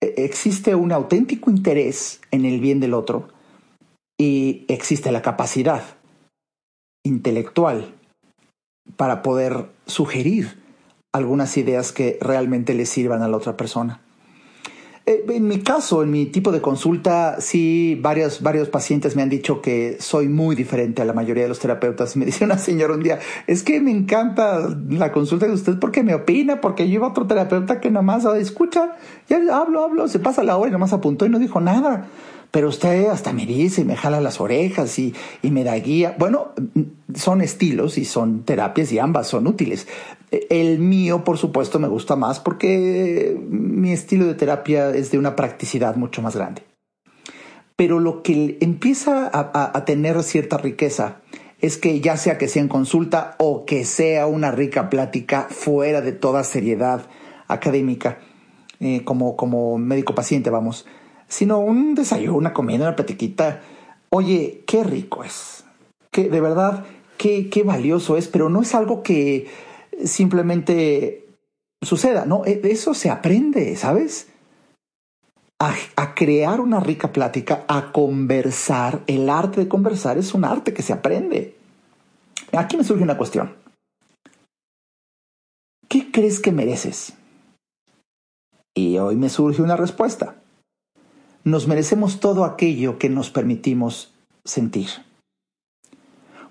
e, 0.00 0.14
existe 0.16 0.74
un 0.74 0.90
auténtico 0.90 1.52
interés 1.52 2.20
en 2.32 2.44
el 2.44 2.58
bien 2.58 2.80
del 2.80 2.94
otro 2.94 3.28
y 4.18 4.64
existe 4.66 5.12
la 5.12 5.22
capacidad 5.22 5.84
intelectual 7.04 7.94
para 8.96 9.22
poder 9.22 9.68
sugerir 9.86 10.67
algunas 11.12 11.56
ideas 11.56 11.92
que 11.92 12.18
realmente 12.20 12.74
le 12.74 12.86
sirvan 12.86 13.22
a 13.22 13.28
la 13.28 13.36
otra 13.36 13.56
persona. 13.56 14.00
Eh, 15.06 15.24
en 15.30 15.48
mi 15.48 15.60
caso, 15.60 16.02
en 16.02 16.10
mi 16.10 16.26
tipo 16.26 16.52
de 16.52 16.60
consulta, 16.60 17.40
sí, 17.40 17.98
varios, 18.02 18.42
varios 18.42 18.68
pacientes 18.68 19.16
me 19.16 19.22
han 19.22 19.30
dicho 19.30 19.62
que 19.62 19.96
soy 20.00 20.28
muy 20.28 20.54
diferente 20.54 21.00
a 21.00 21.06
la 21.06 21.14
mayoría 21.14 21.44
de 21.44 21.48
los 21.48 21.60
terapeutas. 21.60 22.14
Me 22.14 22.26
dice 22.26 22.44
una 22.44 22.58
señora 22.58 22.92
un 22.92 23.02
día, 23.02 23.18
es 23.46 23.62
que 23.62 23.80
me 23.80 23.90
encanta 23.90 24.68
la 24.90 25.10
consulta 25.10 25.46
de 25.46 25.54
usted 25.54 25.78
porque 25.78 26.02
me 26.02 26.14
opina, 26.14 26.60
porque 26.60 26.86
yo 26.86 26.96
iba 26.96 27.06
a 27.06 27.10
otro 27.10 27.26
terapeuta 27.26 27.80
que 27.80 27.90
nada 27.90 28.02
más 28.02 28.26
escucha, 28.26 28.96
ya 29.30 29.38
hablo, 29.56 29.82
hablo, 29.82 30.08
se 30.08 30.18
pasa 30.18 30.42
la 30.42 30.58
hora 30.58 30.68
y 30.68 30.72
nada 30.72 30.80
más 30.80 30.92
apuntó 30.92 31.24
y 31.24 31.30
no 31.30 31.38
dijo 31.38 31.58
nada 31.58 32.06
pero 32.50 32.68
usted 32.68 33.06
hasta 33.06 33.32
me 33.32 33.46
dice 33.46 33.82
y 33.82 33.84
me 33.84 33.96
jala 33.96 34.20
las 34.20 34.40
orejas 34.40 34.98
y, 34.98 35.14
y, 35.42 35.50
me 35.50 35.64
da 35.64 35.74
guía. 35.76 36.16
Bueno, 36.18 36.52
son 37.14 37.42
estilos 37.42 37.98
y 37.98 38.04
son 38.04 38.44
terapias 38.44 38.90
y 38.92 38.98
ambas 38.98 39.26
son 39.26 39.46
útiles. 39.46 39.86
El 40.30 40.78
mío, 40.78 41.24
por 41.24 41.38
supuesto, 41.38 41.78
me 41.78 41.88
gusta 41.88 42.16
más 42.16 42.40
porque 42.40 43.38
mi 43.48 43.92
estilo 43.92 44.26
de 44.26 44.34
terapia 44.34 44.90
es 44.90 45.10
de 45.10 45.18
una 45.18 45.36
practicidad 45.36 45.96
mucho 45.96 46.22
más 46.22 46.36
grande. 46.36 46.62
Pero 47.76 48.00
lo 48.00 48.22
que 48.22 48.58
empieza 48.60 49.30
a, 49.32 49.76
a 49.76 49.84
tener 49.84 50.22
cierta 50.22 50.58
riqueza 50.58 51.20
es 51.60 51.76
que 51.76 52.00
ya 52.00 52.16
sea 52.16 52.38
que 52.38 52.48
sea 52.48 52.62
en 52.62 52.68
consulta 52.68 53.34
o 53.38 53.64
que 53.64 53.84
sea 53.84 54.26
una 54.26 54.50
rica 54.50 54.90
plática 54.90 55.48
fuera 55.50 56.00
de 56.00 56.12
toda 56.12 56.44
seriedad 56.44 57.06
académica, 57.48 58.18
eh, 58.80 59.02
como, 59.04 59.36
como 59.36 59.76
médico 59.78 60.14
paciente, 60.14 60.50
vamos, 60.50 60.86
sino 61.28 61.58
un 61.58 61.94
desayuno, 61.94 62.38
una 62.38 62.54
comida, 62.54 62.86
una 62.86 62.96
platiquita. 62.96 63.60
Oye, 64.10 64.64
qué 64.66 64.82
rico 64.82 65.22
es. 65.22 65.64
Que 66.10 66.30
de 66.30 66.40
verdad, 66.40 66.84
qué, 67.18 67.50
qué 67.50 67.62
valioso 67.62 68.16
es, 68.16 68.26
pero 68.28 68.48
no 68.48 68.62
es 68.62 68.74
algo 68.74 69.02
que 69.02 69.46
simplemente 70.04 71.28
suceda, 71.82 72.24
no, 72.24 72.44
e, 72.44 72.60
eso 72.64 72.94
se 72.94 73.10
aprende, 73.10 73.76
¿sabes? 73.76 74.28
A, 75.60 75.74
a, 75.96 76.14
crear 76.14 76.60
una 76.60 76.80
rica 76.80 77.12
plática, 77.12 77.64
a 77.68 77.92
conversar. 77.92 79.02
El 79.06 79.28
arte 79.28 79.60
de 79.60 79.68
conversar 79.68 80.16
es 80.16 80.32
un 80.32 80.44
arte 80.44 80.72
que 80.72 80.82
se 80.82 80.92
aprende. 80.92 81.56
Aquí 82.52 82.76
me 82.76 82.84
surge 82.84 83.02
una 83.02 83.18
cuestión. 83.18 83.56
¿Qué 85.88 86.10
crees 86.12 86.40
que 86.40 86.52
mereces? 86.52 87.12
Y 88.74 88.98
hoy 88.98 89.16
me 89.16 89.28
surge 89.28 89.62
una 89.62 89.76
respuesta 89.76 90.36
nos 91.50 91.66
merecemos 91.66 92.20
todo 92.20 92.44
aquello 92.44 92.98
que 92.98 93.08
nos 93.08 93.30
permitimos 93.30 94.12
sentir. 94.44 94.88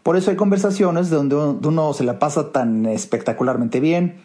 Por 0.04 0.16
eso 0.16 0.32
hay 0.32 0.38
conversaciones 0.38 1.10
donde 1.10 1.36
uno 1.36 1.94
se 1.94 2.04
la 2.04 2.20
pasa 2.20 2.52
tan 2.52 2.86
espectacularmente 2.86 3.80
bien 3.80 4.22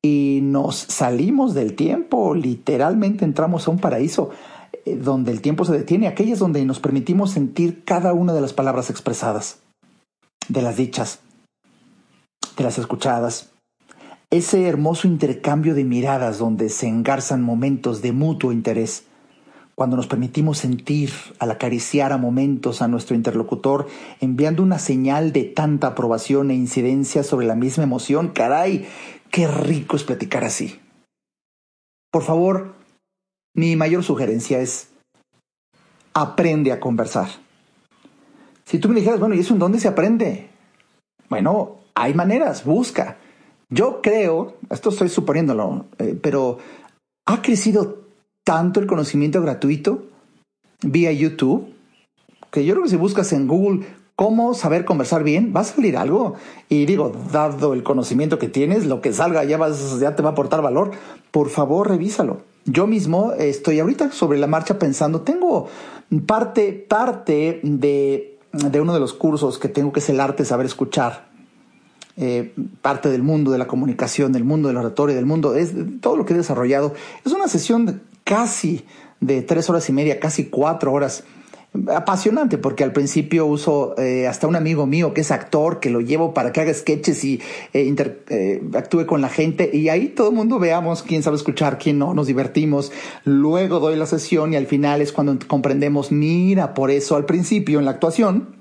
y 0.00 0.38
nos 0.42 0.76
salimos 0.76 1.52
del 1.54 1.74
tiempo, 1.74 2.34
literalmente 2.34 3.24
entramos 3.24 3.66
a 3.66 3.72
un 3.72 3.78
paraíso 3.78 4.30
eh, 4.84 4.96
donde 4.96 5.32
el 5.32 5.40
tiempo 5.40 5.64
se 5.64 5.72
detiene, 5.72 6.06
aquellas 6.06 6.38
donde 6.38 6.64
nos 6.64 6.78
permitimos 6.78 7.32
sentir 7.32 7.82
cada 7.84 8.12
una 8.12 8.32
de 8.32 8.40
las 8.40 8.52
palabras 8.52 8.88
expresadas, 8.88 9.58
de 10.48 10.62
las 10.62 10.76
dichas, 10.76 11.18
de 12.56 12.62
las 12.62 12.78
escuchadas. 12.78 13.50
Ese 14.30 14.68
hermoso 14.68 15.08
intercambio 15.08 15.74
de 15.74 15.82
miradas 15.82 16.38
donde 16.38 16.68
se 16.68 16.86
engarzan 16.86 17.42
momentos 17.42 18.00
de 18.00 18.12
mutuo 18.12 18.52
interés 18.52 19.05
cuando 19.76 19.96
nos 19.96 20.06
permitimos 20.06 20.58
sentir 20.58 21.12
al 21.38 21.50
acariciar 21.50 22.12
a 22.12 22.16
momentos 22.16 22.80
a 22.80 22.88
nuestro 22.88 23.14
interlocutor, 23.14 23.86
enviando 24.20 24.62
una 24.62 24.78
señal 24.78 25.32
de 25.32 25.44
tanta 25.44 25.88
aprobación 25.88 26.50
e 26.50 26.54
incidencia 26.54 27.22
sobre 27.22 27.46
la 27.46 27.54
misma 27.54 27.84
emoción, 27.84 28.28
caray, 28.28 28.88
qué 29.30 29.46
rico 29.46 29.96
es 29.96 30.04
platicar 30.04 30.44
así. 30.44 30.80
Por 32.10 32.22
favor, 32.22 32.74
mi 33.54 33.76
mayor 33.76 34.02
sugerencia 34.02 34.60
es, 34.60 34.88
aprende 36.14 36.72
a 36.72 36.80
conversar. 36.80 37.28
Si 38.64 38.78
tú 38.78 38.88
me 38.88 38.94
dijeras, 38.94 39.20
bueno, 39.20 39.34
¿y 39.34 39.40
eso 39.40 39.52
en 39.52 39.60
dónde 39.60 39.78
se 39.78 39.88
aprende? 39.88 40.48
Bueno, 41.28 41.80
hay 41.94 42.14
maneras, 42.14 42.64
busca. 42.64 43.18
Yo 43.68 44.00
creo, 44.00 44.56
esto 44.70 44.88
estoy 44.88 45.10
suponiéndolo, 45.10 45.84
eh, 45.98 46.18
pero 46.20 46.56
ha 47.26 47.42
crecido 47.42 48.05
tanto 48.46 48.78
el 48.78 48.86
conocimiento 48.86 49.42
gratuito 49.42 50.04
vía 50.80 51.10
YouTube, 51.10 51.74
que 52.52 52.64
yo 52.64 52.74
creo 52.74 52.84
que 52.84 52.90
si 52.90 52.96
buscas 52.96 53.32
en 53.32 53.48
Google 53.48 53.84
cómo 54.14 54.54
saber 54.54 54.84
conversar 54.84 55.24
bien, 55.24 55.52
va 55.54 55.62
a 55.62 55.64
salir 55.64 55.96
algo. 55.96 56.34
Y 56.68 56.86
digo, 56.86 57.10
dado 57.32 57.74
el 57.74 57.82
conocimiento 57.82 58.38
que 58.38 58.48
tienes, 58.48 58.86
lo 58.86 59.00
que 59.00 59.12
salga 59.12 59.42
ya, 59.42 59.58
vas, 59.58 59.98
ya 59.98 60.14
te 60.14 60.22
va 60.22 60.28
a 60.28 60.32
aportar 60.32 60.62
valor. 60.62 60.92
Por 61.32 61.48
favor, 61.50 61.88
revísalo. 61.88 62.42
Yo 62.66 62.86
mismo 62.86 63.32
estoy 63.32 63.80
ahorita 63.80 64.12
sobre 64.12 64.38
la 64.38 64.46
marcha 64.46 64.78
pensando, 64.78 65.22
tengo 65.22 65.66
parte, 66.24 66.72
parte 66.72 67.58
de, 67.64 68.38
de 68.52 68.80
uno 68.80 68.94
de 68.94 69.00
los 69.00 69.12
cursos 69.12 69.58
que 69.58 69.68
tengo 69.68 69.92
que 69.92 69.98
es 69.98 70.08
el 70.08 70.20
arte 70.20 70.44
de 70.44 70.48
saber 70.48 70.66
escuchar. 70.66 71.30
Eh, 72.16 72.54
parte 72.80 73.10
del 73.10 73.24
mundo 73.24 73.50
de 73.50 73.58
la 73.58 73.66
comunicación, 73.66 74.30
del 74.30 74.44
mundo 74.44 74.68
del 74.68 74.76
oratorio, 74.76 75.16
del 75.16 75.26
mundo, 75.26 75.56
es 75.56 75.74
todo 76.00 76.16
lo 76.16 76.24
que 76.24 76.32
he 76.32 76.36
desarrollado. 76.36 76.94
Es 77.24 77.32
una 77.32 77.48
sesión 77.48 78.02
casi 78.26 78.84
de 79.20 79.40
tres 79.42 79.70
horas 79.70 79.88
y 79.88 79.92
media, 79.92 80.18
casi 80.18 80.46
cuatro 80.46 80.92
horas, 80.92 81.22
apasionante 81.94 82.58
porque 82.58 82.82
al 82.82 82.92
principio 82.92 83.46
uso 83.46 83.94
eh, 83.98 84.26
hasta 84.26 84.48
un 84.48 84.56
amigo 84.56 84.84
mío 84.84 85.14
que 85.14 85.20
es 85.20 85.30
actor, 85.30 85.78
que 85.78 85.90
lo 85.90 86.00
llevo 86.00 86.34
para 86.34 86.50
que 86.50 86.60
haga 86.60 86.74
sketches 86.74 87.22
y 87.24 87.40
eh, 87.72 87.94
eh, 88.28 88.62
actúe 88.74 89.06
con 89.06 89.20
la 89.20 89.28
gente 89.28 89.70
y 89.72 89.90
ahí 89.90 90.08
todo 90.08 90.30
el 90.30 90.34
mundo 90.34 90.58
veamos 90.58 91.04
quién 91.04 91.22
sabe 91.22 91.36
escuchar, 91.36 91.78
quién 91.78 91.98
no, 91.98 92.14
nos 92.14 92.26
divertimos. 92.26 92.90
Luego 93.24 93.78
doy 93.78 93.94
la 93.94 94.06
sesión 94.06 94.52
y 94.52 94.56
al 94.56 94.66
final 94.66 95.02
es 95.02 95.12
cuando 95.12 95.38
comprendemos, 95.46 96.10
mira, 96.10 96.74
por 96.74 96.90
eso 96.90 97.14
al 97.14 97.26
principio 97.26 97.78
en 97.78 97.84
la 97.84 97.92
actuación 97.92 98.56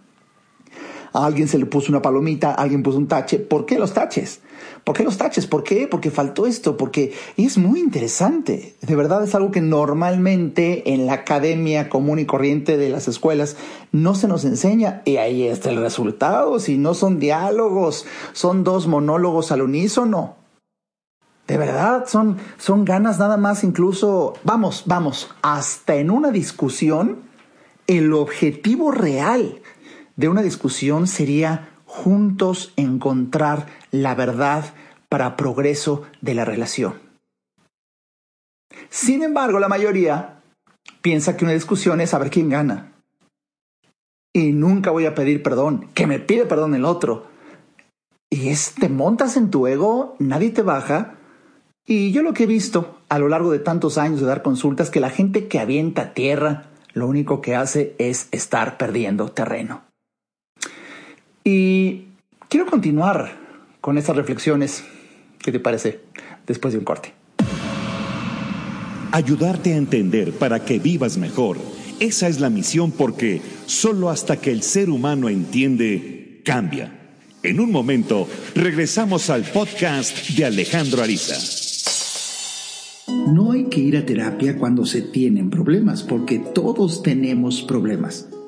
a 1.12 1.26
alguien 1.26 1.48
se 1.48 1.58
le 1.58 1.66
puso 1.66 1.92
una 1.92 2.04
palomita, 2.04 2.54
alguien 2.54 2.84
puso 2.84 3.00
un 3.00 3.08
tache. 3.08 3.40
¿Por 3.40 3.66
qué 3.66 3.80
los 3.80 3.94
taches? 3.94 4.42
¿Por 4.86 4.96
qué 4.96 5.04
los 5.04 5.18
taches? 5.18 5.48
¿Por 5.48 5.64
qué? 5.64 5.88
Porque 5.88 6.12
faltó 6.12 6.46
esto, 6.46 6.78
porque 6.78 7.12
es 7.38 7.58
muy 7.58 7.80
interesante. 7.80 8.76
De 8.82 8.96
verdad 8.96 9.24
es 9.24 9.34
algo 9.34 9.50
que 9.50 9.60
normalmente 9.60 10.94
en 10.94 11.08
la 11.08 11.14
academia 11.14 11.90
común 11.90 12.20
y 12.20 12.28
corriente 12.28 12.78
de 12.78 12.90
las 12.90 13.08
escuelas 13.08 13.58
no 13.92 14.14
se 14.14 14.28
nos 14.28 14.46
enseña 14.46 15.02
y 15.04 15.18
ahí 15.18 15.48
está 15.48 15.72
el 15.72 15.78
resultado. 15.78 16.60
Si 16.60 16.78
no 16.78 16.94
son 16.94 17.18
diálogos, 17.18 18.06
son 18.34 18.64
dos 18.64 18.86
monólogos 18.86 19.52
al 19.52 19.64
unísono. 19.64 20.36
De 21.48 21.58
verdad, 21.58 22.06
son, 22.08 22.38
son 22.60 22.86
ganas 22.86 23.18
nada 23.18 23.38
más 23.38 23.64
incluso, 23.64 24.36
vamos, 24.44 24.84
vamos, 24.86 25.32
hasta 25.42 25.96
en 25.96 26.12
una 26.12 26.30
discusión, 26.30 27.24
el 27.88 28.14
objetivo 28.14 28.92
real 28.92 29.62
de 30.16 30.30
una 30.30 30.44
discusión 30.44 31.08
sería 31.08 31.75
juntos 31.96 32.74
encontrar 32.76 33.68
la 33.92 34.16
verdad 34.16 34.74
para 35.10 35.38
progreso 35.38 36.04
de 36.22 36.36
la 36.36 36.46
relación. 36.46 36.96
Sin 38.90 39.24
embargo, 39.24 39.60
la 39.60 39.70
mayoría 39.70 40.42
piensa 41.02 41.38
que 41.38 41.46
una 41.46 41.54
discusión 41.54 42.02
es 42.02 42.10
saber 42.10 42.30
quién 42.30 42.50
gana. 42.50 42.92
Y 44.34 44.52
nunca 44.52 44.92
voy 44.92 45.06
a 45.06 45.16
pedir 45.16 45.42
perdón, 45.42 45.88
que 45.94 46.06
me 46.06 46.20
pide 46.20 46.46
perdón 46.46 46.76
el 46.76 46.84
otro. 46.84 47.28
Y 48.30 48.50
es, 48.50 48.76
te 48.76 48.90
montas 48.90 49.38
en 49.38 49.50
tu 49.50 49.66
ego, 49.66 50.16
nadie 50.20 50.50
te 50.50 50.62
baja. 50.62 51.16
Y 51.88 52.12
yo 52.12 52.22
lo 52.22 52.34
que 52.34 52.44
he 52.44 52.48
visto 52.48 53.00
a 53.08 53.20
lo 53.20 53.30
largo 53.30 53.52
de 53.52 53.60
tantos 53.60 53.98
años 53.98 54.20
de 54.20 54.28
dar 54.28 54.42
consultas, 54.42 54.90
que 54.90 55.00
la 55.00 55.10
gente 55.10 55.48
que 55.48 55.60
avienta 55.60 56.14
tierra, 56.14 56.66
lo 56.94 57.08
único 57.08 57.40
que 57.40 57.56
hace 57.56 57.96
es 58.00 58.28
estar 58.32 58.78
perdiendo 58.78 59.30
terreno. 59.30 59.84
Y 61.48 62.06
quiero 62.50 62.66
continuar 62.66 63.38
con 63.80 64.00
estas 64.00 64.16
reflexiones. 64.16 64.84
¿Qué 65.38 65.52
te 65.52 65.60
parece? 65.60 66.00
Después 66.48 66.74
de 66.74 66.80
un 66.80 66.86
corte. 66.86 67.14
Ayudarte 69.12 69.74
a 69.74 69.78
entender 69.78 70.34
para 70.34 70.66
que 70.66 70.80
vivas 70.80 71.20
mejor. 71.20 71.58
Esa 72.00 72.28
es 72.28 72.40
la 72.40 72.50
misión 72.50 72.92
porque 72.92 73.42
solo 73.68 74.10
hasta 74.10 74.38
que 74.38 74.52
el 74.52 74.64
ser 74.64 74.90
humano 74.90 75.30
entiende, 75.30 76.42
cambia. 76.44 77.00
En 77.44 77.60
un 77.60 77.72
momento, 77.72 78.28
regresamos 78.56 79.30
al 79.30 79.44
podcast 79.44 80.30
de 80.30 80.46
Alejandro 80.46 81.04
Ariza. 81.04 81.36
No 83.32 83.52
hay 83.52 83.66
que 83.66 83.82
ir 83.82 83.98
a 83.98 84.06
terapia 84.06 84.58
cuando 84.58 84.84
se 84.84 85.04
tienen 85.04 85.52
problemas, 85.52 86.02
porque 86.02 86.40
todos 86.40 87.04
tenemos 87.04 87.62
problemas. 87.62 88.30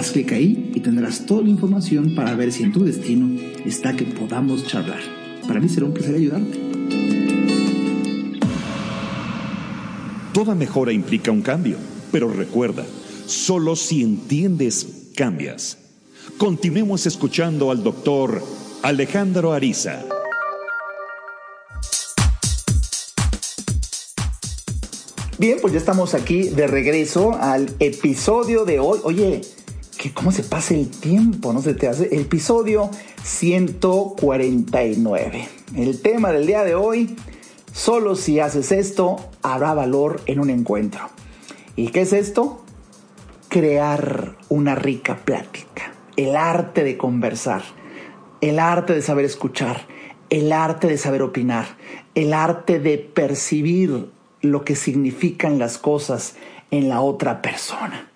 Haz 0.00 0.12
clic 0.12 0.32
ahí 0.32 0.72
y 0.74 0.80
tendrás 0.80 1.26
toda 1.26 1.42
la 1.42 1.50
información 1.50 2.14
para 2.14 2.34
ver 2.34 2.52
si 2.52 2.62
en 2.62 2.72
tu 2.72 2.82
destino 2.82 3.38
está 3.66 3.94
que 3.94 4.06
podamos 4.06 4.66
charlar. 4.66 5.02
Para 5.46 5.60
mí 5.60 5.68
será 5.68 5.84
un 5.84 5.92
placer 5.92 6.14
ayudarte. 6.14 6.58
Toda 10.32 10.54
mejora 10.54 10.94
implica 10.94 11.30
un 11.30 11.42
cambio, 11.42 11.76
pero 12.10 12.32
recuerda, 12.32 12.86
solo 13.26 13.76
si 13.76 14.02
entiendes, 14.02 15.10
cambias. 15.14 15.76
Continuemos 16.38 17.04
escuchando 17.04 17.70
al 17.70 17.82
doctor 17.82 18.42
Alejandro 18.80 19.52
Ariza. 19.52 20.02
Bien, 25.36 25.58
pues 25.60 25.74
ya 25.74 25.78
estamos 25.78 26.14
aquí 26.14 26.44
de 26.44 26.66
regreso 26.66 27.34
al 27.34 27.68
episodio 27.80 28.64
de 28.64 28.78
hoy. 28.78 28.98
Oye, 29.04 29.42
que 30.00 30.12
cómo 30.14 30.32
se 30.32 30.44
pasa 30.44 30.72
el 30.72 30.88
tiempo, 30.88 31.52
¿no? 31.52 31.60
Se 31.60 31.74
te 31.74 31.86
hace 31.86 32.18
episodio 32.18 32.90
149. 33.22 35.46
El 35.76 36.00
tema 36.00 36.32
del 36.32 36.46
día 36.46 36.64
de 36.64 36.74
hoy, 36.74 37.16
solo 37.70 38.16
si 38.16 38.40
haces 38.40 38.72
esto, 38.72 39.16
habrá 39.42 39.74
valor 39.74 40.22
en 40.24 40.40
un 40.40 40.48
encuentro. 40.48 41.10
¿Y 41.76 41.88
qué 41.88 42.00
es 42.00 42.14
esto? 42.14 42.64
Crear 43.50 44.38
una 44.48 44.74
rica 44.74 45.18
plática, 45.18 45.92
el 46.16 46.34
arte 46.34 46.82
de 46.82 46.96
conversar, 46.96 47.60
el 48.40 48.58
arte 48.58 48.94
de 48.94 49.02
saber 49.02 49.26
escuchar, 49.26 49.86
el 50.30 50.50
arte 50.52 50.86
de 50.86 50.96
saber 50.96 51.20
opinar, 51.20 51.76
el 52.14 52.32
arte 52.32 52.80
de 52.80 52.96
percibir 52.96 54.10
lo 54.40 54.64
que 54.64 54.76
significan 54.76 55.58
las 55.58 55.76
cosas 55.76 56.36
en 56.70 56.88
la 56.88 57.02
otra 57.02 57.42
persona. 57.42 58.09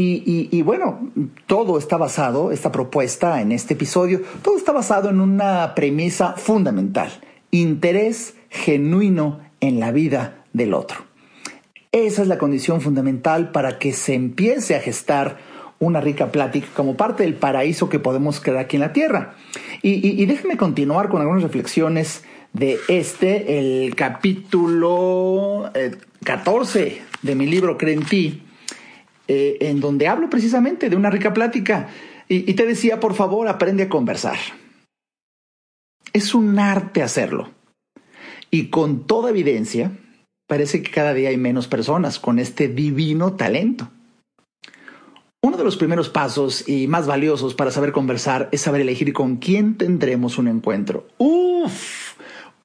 Y, 0.00 0.62
bueno, 0.62 1.10
todo 1.46 1.76
está 1.76 1.96
basado, 1.96 2.52
esta 2.52 2.70
propuesta 2.70 3.40
en 3.40 3.50
este 3.50 3.74
episodio, 3.74 4.22
todo 4.42 4.56
está 4.56 4.70
basado 4.70 5.10
en 5.10 5.20
una 5.20 5.74
premisa 5.74 6.34
fundamental, 6.34 7.10
interés 7.50 8.36
genuino 8.48 9.40
en 9.58 9.80
la 9.80 9.90
vida 9.90 10.44
del 10.52 10.74
otro. 10.74 10.98
Esa 11.90 12.22
es 12.22 12.28
la 12.28 12.38
condición 12.38 12.80
fundamental 12.80 13.50
para 13.50 13.80
que 13.80 13.92
se 13.92 14.14
empiece 14.14 14.76
a 14.76 14.80
gestar 14.80 15.38
una 15.80 16.00
rica 16.00 16.30
plática 16.30 16.68
como 16.76 16.96
parte 16.96 17.24
del 17.24 17.34
paraíso 17.34 17.88
que 17.88 17.98
podemos 17.98 18.38
crear 18.38 18.58
aquí 18.58 18.76
en 18.76 18.82
la 18.82 18.92
Tierra. 18.92 19.34
Y, 19.82 20.24
déjeme 20.26 20.56
continuar 20.56 21.08
con 21.08 21.22
algunas 21.22 21.42
reflexiones 21.42 22.22
de 22.52 22.78
este, 22.86 23.58
el 23.58 23.96
capítulo 23.96 25.72
14 26.22 26.86
eh, 26.86 27.02
de 27.22 27.34
mi 27.34 27.46
libro 27.46 27.76
Cree 27.76 27.94
en 27.94 28.04
ti 28.04 28.42
eh, 29.28 29.58
en 29.60 29.80
donde 29.80 30.08
hablo 30.08 30.30
precisamente 30.30 30.88
de 30.88 30.96
una 30.96 31.10
rica 31.10 31.34
plática 31.34 31.88
y, 32.30 32.54
te 32.54 32.66
decía, 32.66 33.00
por 33.00 33.14
favor, 33.14 33.48
aprende 33.48 33.84
a 33.84 33.88
conversar. 33.88 34.36
Es 36.12 36.34
un 36.34 36.58
arte 36.58 37.02
hacerlo. 37.02 37.50
Y 38.50 38.68
con 38.68 39.06
toda 39.06 39.30
evidencia, 39.30 39.92
parece 40.46 40.82
que 40.82 40.90
cada 40.90 41.14
día 41.14 41.30
hay 41.30 41.38
menos 41.38 41.68
personas 41.68 42.18
con 42.18 42.38
este 42.38 42.68
divino 42.68 43.34
talento. 43.34 43.88
Uno 45.42 45.56
de 45.56 45.64
los 45.64 45.76
primeros 45.76 46.08
pasos 46.08 46.68
y 46.68 46.86
más 46.86 47.06
valiosos 47.06 47.54
para 47.54 47.70
saber 47.70 47.92
conversar 47.92 48.48
es 48.52 48.62
saber 48.62 48.82
elegir 48.82 49.12
con 49.12 49.36
quién 49.36 49.78
tendremos 49.78 50.36
un 50.36 50.48
encuentro. 50.48 51.06
Uf, 51.16 52.14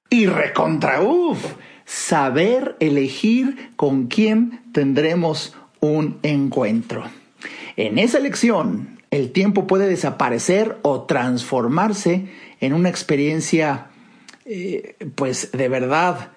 y 0.09 0.25
recontra 0.25 1.01
uf, 1.01 1.39
saber 1.85 2.75
elegir 2.79 3.73
con 3.75 4.07
quién 4.07 4.61
tendremos 4.73 5.55
un 5.83 6.19
encuentro. 6.23 7.03
En 7.75 7.99
esa 7.99 8.17
elección, 8.17 9.01
el 9.11 9.33
tiempo 9.33 9.67
puede 9.67 9.87
desaparecer 9.89 10.77
o 10.81 11.01
transformarse 11.01 12.29
en 12.61 12.71
una 12.71 12.87
experiencia, 12.87 13.87
eh, 14.45 14.95
pues 15.15 15.51
de 15.51 15.67
verdad, 15.67 16.31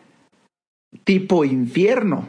tipo 1.05 1.45
infierno. 1.45 2.29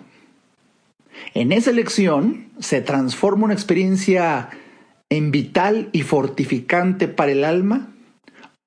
En 1.33 1.51
esa 1.51 1.71
elección 1.71 2.49
se 2.59 2.81
transforma 2.81 3.45
una 3.45 3.55
experiencia 3.55 4.51
en 5.09 5.31
vital 5.31 5.89
y 5.93 6.03
fortificante 6.03 7.07
para 7.07 7.31
el 7.31 7.43
alma 7.43 7.95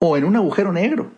o 0.00 0.16
en 0.16 0.24
un 0.24 0.34
agujero 0.34 0.72
negro, 0.72 1.12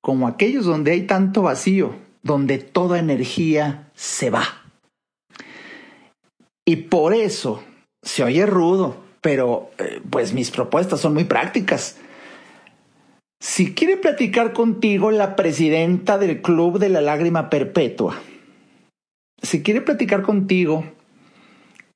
como 0.00 0.26
aquellos 0.26 0.64
donde 0.64 0.90
hay 0.90 1.02
tanto 1.02 1.42
vacío, 1.42 1.94
donde 2.24 2.58
toda 2.58 2.98
energía 2.98 3.88
se 3.94 4.30
va. 4.30 4.59
Y 6.70 6.76
por 6.76 7.14
eso 7.14 7.64
se 8.00 8.22
oye 8.22 8.46
rudo, 8.46 8.96
pero 9.20 9.72
eh, 9.78 10.00
pues 10.08 10.32
mis 10.32 10.52
propuestas 10.52 11.00
son 11.00 11.14
muy 11.14 11.24
prácticas. 11.24 11.96
Si 13.40 13.74
quiere 13.74 13.96
platicar 13.96 14.52
contigo 14.52 15.10
la 15.10 15.34
presidenta 15.34 16.16
del 16.16 16.42
Club 16.42 16.78
de 16.78 16.88
la 16.88 17.00
Lágrima 17.00 17.50
Perpetua, 17.50 18.20
si 19.42 19.64
quiere 19.64 19.80
platicar 19.80 20.22
contigo 20.22 20.84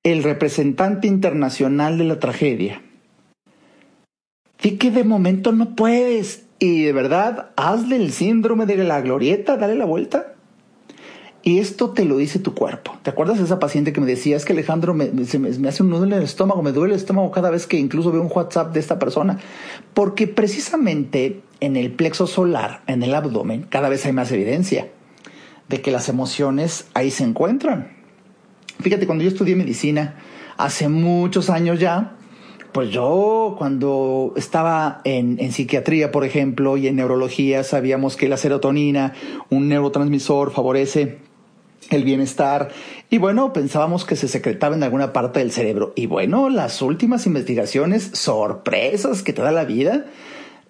el 0.02 0.24
representante 0.24 1.06
internacional 1.06 1.96
de 1.96 2.04
la 2.06 2.18
tragedia, 2.18 2.82
di 4.60 4.76
que 4.76 4.90
de 4.90 5.04
momento 5.04 5.52
no 5.52 5.76
puedes, 5.76 6.46
y 6.58 6.82
de 6.82 6.92
verdad, 6.92 7.52
hazle 7.54 7.94
el 7.94 8.10
síndrome 8.10 8.66
de 8.66 8.78
la 8.78 9.00
glorieta, 9.02 9.56
dale 9.56 9.76
la 9.76 9.84
vuelta. 9.84 10.33
Y 11.46 11.58
esto 11.58 11.90
te 11.90 12.06
lo 12.06 12.16
dice 12.16 12.38
tu 12.38 12.54
cuerpo. 12.54 12.96
¿Te 13.02 13.10
acuerdas 13.10 13.36
de 13.36 13.44
esa 13.44 13.58
paciente 13.58 13.92
que 13.92 14.00
me 14.00 14.06
decía, 14.06 14.34
es 14.34 14.46
que 14.46 14.54
Alejandro 14.54 14.94
me, 14.94 15.10
hace 15.68 15.82
un 15.82 15.90
nudo 15.90 16.04
en 16.04 16.14
el 16.14 16.22
estómago, 16.22 16.62
me 16.62 16.72
duele 16.72 16.94
el 16.94 17.00
estómago 17.00 17.30
cada 17.30 17.50
vez 17.50 17.66
que 17.66 17.76
incluso 17.78 18.10
veo 18.10 18.22
un 18.22 18.32
WhatsApp 18.34 18.72
de 18.72 18.80
esta 18.80 18.98
persona? 18.98 19.38
Porque 19.92 20.26
precisamente 20.26 21.42
en 21.60 21.76
el 21.76 21.92
plexo 21.92 22.26
solar, 22.26 22.80
en 22.86 23.02
el 23.02 23.14
abdomen, 23.14 23.66
cada 23.68 23.90
vez 23.90 24.06
hay 24.06 24.12
más 24.12 24.32
evidencia 24.32 24.88
de 25.68 25.82
que 25.82 25.90
las 25.90 26.08
emociones 26.08 26.86
ahí 26.94 27.10
se 27.10 27.24
encuentran. 27.24 27.92
Fíjate, 28.80 29.06
cuando 29.06 29.22
yo 29.22 29.28
estudié 29.28 29.54
medicina, 29.54 30.16
hace 30.56 30.88
muchos 30.88 31.50
años 31.50 31.78
ya, 31.78 32.16
pues 32.72 32.90
yo 32.90 33.54
cuando 33.58 34.32
estaba 34.36 35.00
en, 35.04 35.52
psiquiatría, 35.52 36.10
por 36.10 36.24
ejemplo, 36.24 36.78
y 36.78 36.88
en 36.88 36.96
neurología, 36.96 37.62
sabíamos 37.64 38.16
que 38.16 38.28
la 38.28 38.38
serotonina, 38.38 39.12
un 39.50 39.68
neurotransmisor, 39.68 40.50
favorece 40.50 41.18
el 41.90 42.04
bienestar. 42.04 42.70
Y 43.10 43.18
bueno, 43.18 43.52
pensábamos 43.52 44.04
que 44.04 44.16
se 44.16 44.28
secretaba 44.28 44.74
en 44.74 44.82
alguna 44.82 45.12
parte 45.12 45.40
del 45.40 45.52
cerebro. 45.52 45.92
Y 45.96 46.06
bueno, 46.06 46.50
las 46.50 46.82
últimas 46.82 47.26
investigaciones, 47.26 48.10
sorpresas 48.12 49.22
que 49.22 49.32
te 49.32 49.42
da 49.42 49.52
la 49.52 49.64
vida, 49.64 50.06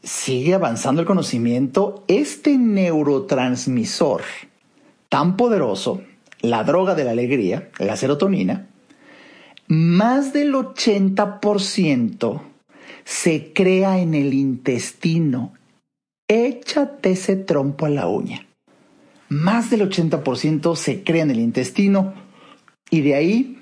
sigue 0.03 0.55
avanzando 0.55 1.01
el 1.01 1.07
conocimiento. 1.07 2.05
Este 2.09 2.59
neurotransmisor 2.59 4.23
tan 5.09 5.37
poderoso, 5.37 6.03
la 6.41 6.65
droga 6.65 6.95
de 6.95 7.05
la 7.05 7.13
alegría, 7.13 7.71
la 7.79 7.97
serotonina, 7.97 8.69
más 9.67 10.33
del 10.33 10.55
80% 10.55 12.41
se 13.05 13.53
crea 13.53 13.99
en 13.99 14.15
el 14.15 14.35
intestino. 14.35 15.53
Échate 16.29 17.13
ese 17.13 17.37
trompo 17.37 17.87
a 17.87 17.91
la 17.91 18.09
uña 18.09 18.47
más 19.35 19.71
del 19.71 19.89
80% 19.89 20.77
se 20.77 21.03
crea 21.03 21.25
en 21.25 21.31
el 21.31 21.41
intestino 21.41 22.15
y 22.91 23.01
de 23.01 23.15
ahí 23.15 23.59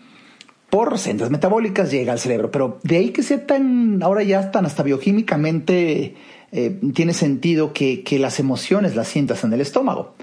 por 0.68 0.98
centros 0.98 1.30
metabólicas 1.30 1.90
llega 1.90 2.12
al 2.12 2.18
cerebro. 2.18 2.50
Pero 2.50 2.78
de 2.82 2.96
ahí 2.96 3.10
que 3.10 3.22
sea 3.22 3.46
tan, 3.46 4.02
ahora 4.02 4.22
ya 4.22 4.50
tan 4.50 4.66
hasta 4.66 4.82
bioquímicamente 4.82 6.14
eh, 6.52 6.80
tiene 6.94 7.14
sentido 7.14 7.72
que, 7.72 8.02
que 8.02 8.18
las 8.18 8.38
emociones 8.38 8.96
las 8.96 9.08
sientas 9.08 9.44
en 9.44 9.52
el 9.52 9.60
estómago. 9.60 10.14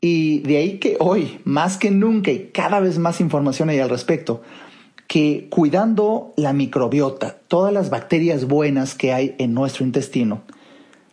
Y 0.00 0.40
de 0.40 0.58
ahí 0.58 0.78
que 0.78 0.96
hoy, 1.00 1.40
más 1.44 1.78
que 1.78 1.90
nunca, 1.90 2.30
y 2.30 2.50
cada 2.52 2.80
vez 2.80 2.98
más 2.98 3.20
información 3.20 3.70
hay 3.70 3.80
al 3.80 3.90
respecto, 3.90 4.42
que 5.08 5.48
cuidando 5.50 6.32
la 6.36 6.52
microbiota, 6.52 7.38
todas 7.48 7.72
las 7.72 7.90
bacterias 7.90 8.46
buenas 8.46 8.94
que 8.94 9.12
hay 9.12 9.34
en 9.38 9.54
nuestro 9.54 9.84
intestino, 9.84 10.42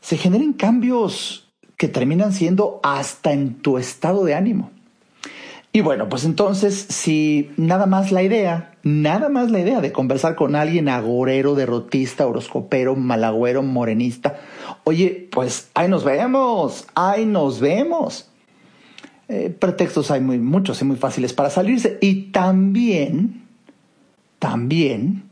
se 0.01 0.17
generen 0.17 0.53
cambios 0.53 1.42
que 1.83 1.89
terminan 1.89 2.31
siendo 2.31 2.79
hasta 2.81 3.33
en 3.33 3.55
tu 3.55 3.77
estado 3.77 4.23
de 4.23 4.35
ánimo. 4.35 4.71
Y 5.73 5.81
bueno, 5.81 6.07
pues 6.07 6.23
entonces, 6.23 6.73
si 6.77 7.49
nada 7.57 7.87
más 7.87 8.13
la 8.13 8.23
idea, 8.23 8.71
nada 8.83 9.27
más 9.27 9.51
la 9.51 9.59
idea 9.59 9.81
de 9.81 9.91
conversar 9.91 10.35
con 10.37 10.55
alguien 10.55 10.87
agorero, 10.87 11.55
derrotista, 11.55 12.25
horoscopero, 12.25 12.95
malagüero, 12.95 13.63
morenista, 13.63 14.39
oye, 14.85 15.27
pues 15.29 15.71
ahí 15.73 15.89
nos 15.89 16.05
vemos, 16.05 16.87
ahí 16.95 17.25
nos 17.25 17.59
vemos. 17.59 18.29
Eh, 19.27 19.49
pretextos 19.49 20.09
hay 20.09 20.21
muy, 20.21 20.39
muchos 20.39 20.81
y 20.81 20.85
muy 20.85 20.95
fáciles 20.95 21.33
para 21.33 21.49
salirse. 21.49 21.97
Y 21.99 22.31
también, 22.31 23.43
también, 24.39 25.23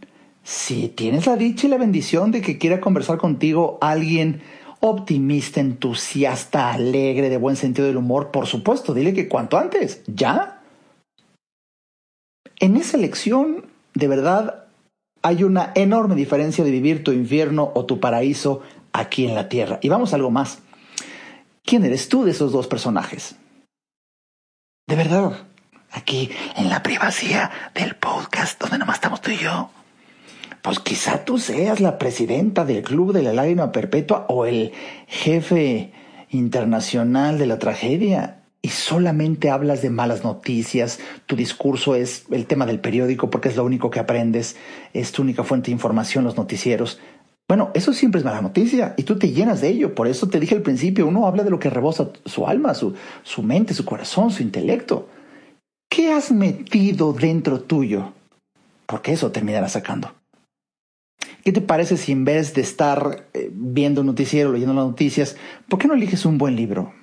si 0.43 0.89
tienes 0.89 1.27
la 1.27 1.37
dicha 1.37 1.67
y 1.67 1.69
la 1.69 1.77
bendición 1.77 2.31
de 2.31 2.41
que 2.41 2.57
quiera 2.57 2.81
conversar 2.81 3.19
contigo 3.19 3.77
alguien 3.79 4.41
optimista, 4.81 5.61
entusiasta, 5.61 6.73
alegre, 6.73 7.29
de 7.29 7.37
buen 7.37 7.55
sentido 7.55 7.87
del 7.87 7.97
humor, 7.97 8.31
por 8.31 8.47
supuesto, 8.47 8.93
dile 8.93 9.13
que 9.13 9.29
cuanto 9.29 9.57
antes, 9.57 10.01
ya. 10.07 10.61
En 12.59 12.75
esa 12.75 12.97
elección, 12.97 13.67
de 13.93 14.07
verdad, 14.07 14.65
hay 15.21 15.43
una 15.43 15.71
enorme 15.75 16.15
diferencia 16.15 16.63
de 16.63 16.71
vivir 16.71 17.03
tu 17.03 17.11
infierno 17.11 17.71
o 17.75 17.85
tu 17.85 17.99
paraíso 17.99 18.61
aquí 18.91 19.25
en 19.25 19.35
la 19.35 19.49
tierra. 19.49 19.79
Y 19.81 19.89
vamos 19.89 20.13
a 20.13 20.15
algo 20.15 20.31
más. 20.31 20.59
¿Quién 21.63 21.85
eres 21.85 22.09
tú 22.09 22.23
de 22.23 22.31
esos 22.31 22.51
dos 22.51 22.67
personajes? 22.67 23.35
De 24.87 24.95
verdad, 24.95 25.47
aquí 25.91 26.31
en 26.55 26.69
la 26.69 26.81
privacidad 26.81 27.51
del 27.75 27.95
podcast 27.95 28.59
donde 28.59 28.79
nomás 28.79 28.95
estamos 28.95 29.21
tú 29.21 29.29
y 29.29 29.37
yo 29.37 29.69
pues 30.61 30.79
quizá 30.79 31.25
tú 31.25 31.39
seas 31.39 31.79
la 31.79 31.97
presidenta 31.97 32.65
del 32.65 32.83
Club 32.83 33.13
de 33.13 33.23
la 33.23 33.33
Lágrima 33.33 33.71
Perpetua 33.71 34.25
o 34.29 34.45
el 34.45 34.71
jefe 35.07 35.91
internacional 36.29 37.37
de 37.37 37.45
la 37.47 37.59
tragedia 37.59 38.41
y 38.61 38.69
solamente 38.69 39.49
hablas 39.49 39.81
de 39.81 39.89
malas 39.89 40.23
noticias, 40.23 40.99
tu 41.25 41.35
discurso 41.35 41.95
es 41.95 42.25
el 42.29 42.45
tema 42.45 42.67
del 42.67 42.79
periódico 42.79 43.29
porque 43.29 43.49
es 43.49 43.55
lo 43.55 43.65
único 43.65 43.89
que 43.89 43.99
aprendes, 43.99 44.55
es 44.93 45.11
tu 45.11 45.23
única 45.23 45.43
fuente 45.43 45.67
de 45.67 45.73
información 45.73 46.23
los 46.23 46.37
noticieros. 46.37 46.99
Bueno, 47.47 47.71
eso 47.73 47.91
siempre 47.91 48.19
es 48.19 48.25
mala 48.25 48.41
noticia 48.41 48.93
y 48.97 49.03
tú 49.03 49.17
te 49.17 49.31
llenas 49.31 49.61
de 49.61 49.69
ello. 49.69 49.95
Por 49.95 50.07
eso 50.07 50.29
te 50.29 50.39
dije 50.39 50.55
al 50.55 50.61
principio, 50.61 51.07
uno 51.07 51.25
habla 51.25 51.43
de 51.43 51.49
lo 51.49 51.59
que 51.59 51.69
rebosa 51.71 52.09
su 52.25 52.47
alma, 52.47 52.75
su, 52.75 52.93
su 53.23 53.41
mente, 53.41 53.73
su 53.73 53.83
corazón, 53.83 54.31
su 54.31 54.43
intelecto. 54.43 55.09
¿Qué 55.89 56.13
has 56.13 56.31
metido 56.31 57.11
dentro 57.11 57.59
tuyo? 57.61 58.13
Porque 58.85 59.11
eso 59.11 59.31
terminará 59.31 59.67
sacando. 59.67 60.20
¿Qué 61.43 61.51
te 61.51 61.61
parece 61.61 61.97
si 61.97 62.11
en 62.11 62.23
vez 62.23 62.53
de 62.53 62.61
estar 62.61 63.25
eh, 63.33 63.49
viendo 63.51 64.03
noticiero, 64.03 64.51
leyendo 64.51 64.75
las 64.75 64.85
noticias, 64.85 65.37
¿por 65.67 65.79
qué 65.79 65.87
no 65.87 65.95
eliges 65.95 66.25
un 66.25 66.37
buen 66.37 66.55
libro? 66.55 66.93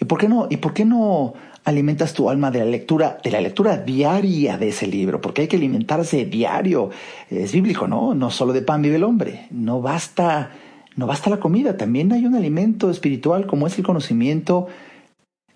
¿Y 0.00 0.04
por 0.06 0.18
qué 0.18 0.28
no, 0.28 0.48
y 0.50 0.56
por 0.56 0.74
qué 0.74 0.84
no 0.84 1.34
alimentas 1.64 2.14
tu 2.14 2.28
alma 2.28 2.50
de 2.50 2.58
la 2.58 2.64
lectura, 2.64 3.18
de 3.22 3.30
la 3.30 3.40
lectura 3.40 3.76
diaria 3.76 4.58
de 4.58 4.68
ese 4.68 4.88
libro? 4.88 5.20
Porque 5.20 5.42
hay 5.42 5.48
que 5.48 5.56
alimentarse 5.56 6.24
diario. 6.24 6.90
Es 7.30 7.52
bíblico, 7.52 7.86
¿no? 7.86 8.12
No 8.14 8.30
solo 8.30 8.52
de 8.52 8.62
pan 8.62 8.82
vive 8.82 8.96
el 8.96 9.04
hombre. 9.04 9.46
No 9.52 9.80
basta, 9.80 10.50
no 10.96 11.06
basta 11.06 11.30
la 11.30 11.38
comida. 11.38 11.76
También 11.76 12.12
hay 12.12 12.26
un 12.26 12.34
alimento 12.34 12.90
espiritual 12.90 13.46
como 13.46 13.68
es 13.68 13.78
el 13.78 13.84
conocimiento, 13.84 14.66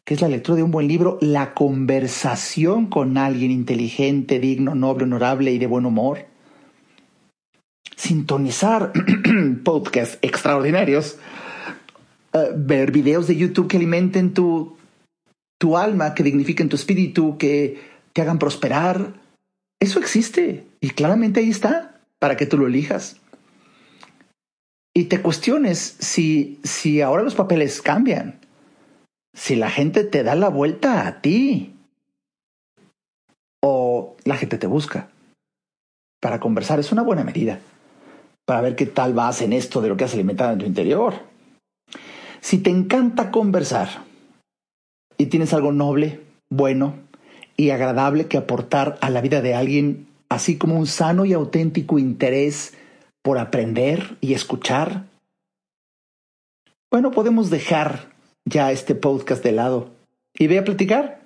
que 0.04 0.14
es 0.14 0.20
la 0.20 0.28
lectura 0.28 0.54
de 0.54 0.62
un 0.62 0.70
buen 0.70 0.86
libro, 0.86 1.18
la 1.20 1.52
conversación 1.52 2.86
con 2.86 3.18
alguien 3.18 3.50
inteligente, 3.50 4.38
digno, 4.38 4.76
noble, 4.76 5.02
honorable 5.02 5.50
y 5.50 5.58
de 5.58 5.66
buen 5.66 5.84
humor 5.84 6.35
sintonizar 8.06 8.92
podcasts 9.64 10.18
extraordinarios, 10.22 11.18
eh, 12.32 12.52
ver 12.54 12.92
videos 12.92 13.26
de 13.26 13.36
YouTube 13.36 13.68
que 13.68 13.76
alimenten 13.76 14.32
tu, 14.32 14.76
tu 15.58 15.76
alma, 15.76 16.14
que 16.14 16.22
dignifiquen 16.22 16.68
tu 16.68 16.76
espíritu, 16.76 17.36
que 17.36 17.80
te 18.12 18.22
hagan 18.22 18.38
prosperar. 18.38 19.14
Eso 19.80 19.98
existe 19.98 20.66
y 20.80 20.90
claramente 20.90 21.40
ahí 21.40 21.50
está 21.50 22.00
para 22.18 22.36
que 22.36 22.46
tú 22.46 22.58
lo 22.58 22.66
elijas. 22.66 23.16
Y 24.94 25.04
te 25.04 25.20
cuestiones 25.20 25.96
si, 25.98 26.58
si 26.62 27.02
ahora 27.02 27.22
los 27.22 27.34
papeles 27.34 27.82
cambian, 27.82 28.40
si 29.34 29.56
la 29.56 29.70
gente 29.70 30.04
te 30.04 30.22
da 30.22 30.34
la 30.34 30.48
vuelta 30.48 31.06
a 31.06 31.20
ti 31.20 31.74
o 33.62 34.16
la 34.24 34.36
gente 34.36 34.56
te 34.56 34.66
busca 34.66 35.10
para 36.20 36.40
conversar. 36.40 36.78
Es 36.80 36.92
una 36.92 37.02
buena 37.02 37.24
medida 37.24 37.60
para 38.46 38.62
ver 38.62 38.76
qué 38.76 38.86
tal 38.86 39.12
vas 39.12 39.42
en 39.42 39.52
esto 39.52 39.82
de 39.82 39.88
lo 39.88 39.96
que 39.96 40.04
has 40.04 40.14
alimentado 40.14 40.52
en 40.52 40.58
tu 40.60 40.64
interior. 40.64 41.14
Si 42.40 42.58
te 42.58 42.70
encanta 42.70 43.30
conversar 43.30 44.04
y 45.18 45.26
tienes 45.26 45.52
algo 45.52 45.72
noble, 45.72 46.20
bueno 46.48 46.94
y 47.56 47.70
agradable 47.70 48.26
que 48.26 48.36
aportar 48.36 48.98
a 49.00 49.10
la 49.10 49.20
vida 49.20 49.40
de 49.40 49.54
alguien, 49.54 50.06
así 50.28 50.56
como 50.56 50.76
un 50.76 50.86
sano 50.86 51.24
y 51.24 51.32
auténtico 51.32 51.98
interés 51.98 52.74
por 53.22 53.38
aprender 53.38 54.16
y 54.20 54.34
escuchar, 54.34 55.06
bueno, 56.90 57.10
podemos 57.10 57.50
dejar 57.50 58.12
ya 58.44 58.70
este 58.70 58.94
podcast 58.94 59.42
de 59.42 59.52
lado 59.52 59.90
y 60.38 60.46
ve 60.46 60.58
a 60.58 60.64
platicar. 60.64 61.20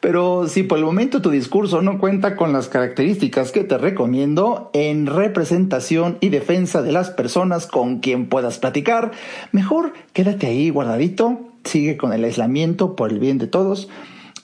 Pero 0.00 0.48
si 0.48 0.62
por 0.62 0.78
el 0.78 0.84
momento 0.84 1.20
tu 1.20 1.30
discurso 1.30 1.82
no 1.82 1.98
cuenta 1.98 2.34
con 2.34 2.52
las 2.52 2.68
características 2.68 3.52
que 3.52 3.64
te 3.64 3.76
recomiendo 3.76 4.70
en 4.72 5.06
representación 5.06 6.16
y 6.20 6.30
defensa 6.30 6.80
de 6.80 6.92
las 6.92 7.10
personas 7.10 7.66
con 7.66 7.98
quien 8.00 8.26
puedas 8.26 8.58
platicar, 8.58 9.12
mejor 9.52 9.92
quédate 10.14 10.46
ahí 10.46 10.70
guardadito, 10.70 11.40
sigue 11.64 11.98
con 11.98 12.14
el 12.14 12.24
aislamiento 12.24 12.96
por 12.96 13.10
el 13.10 13.18
bien 13.18 13.36
de 13.36 13.46
todos 13.46 13.90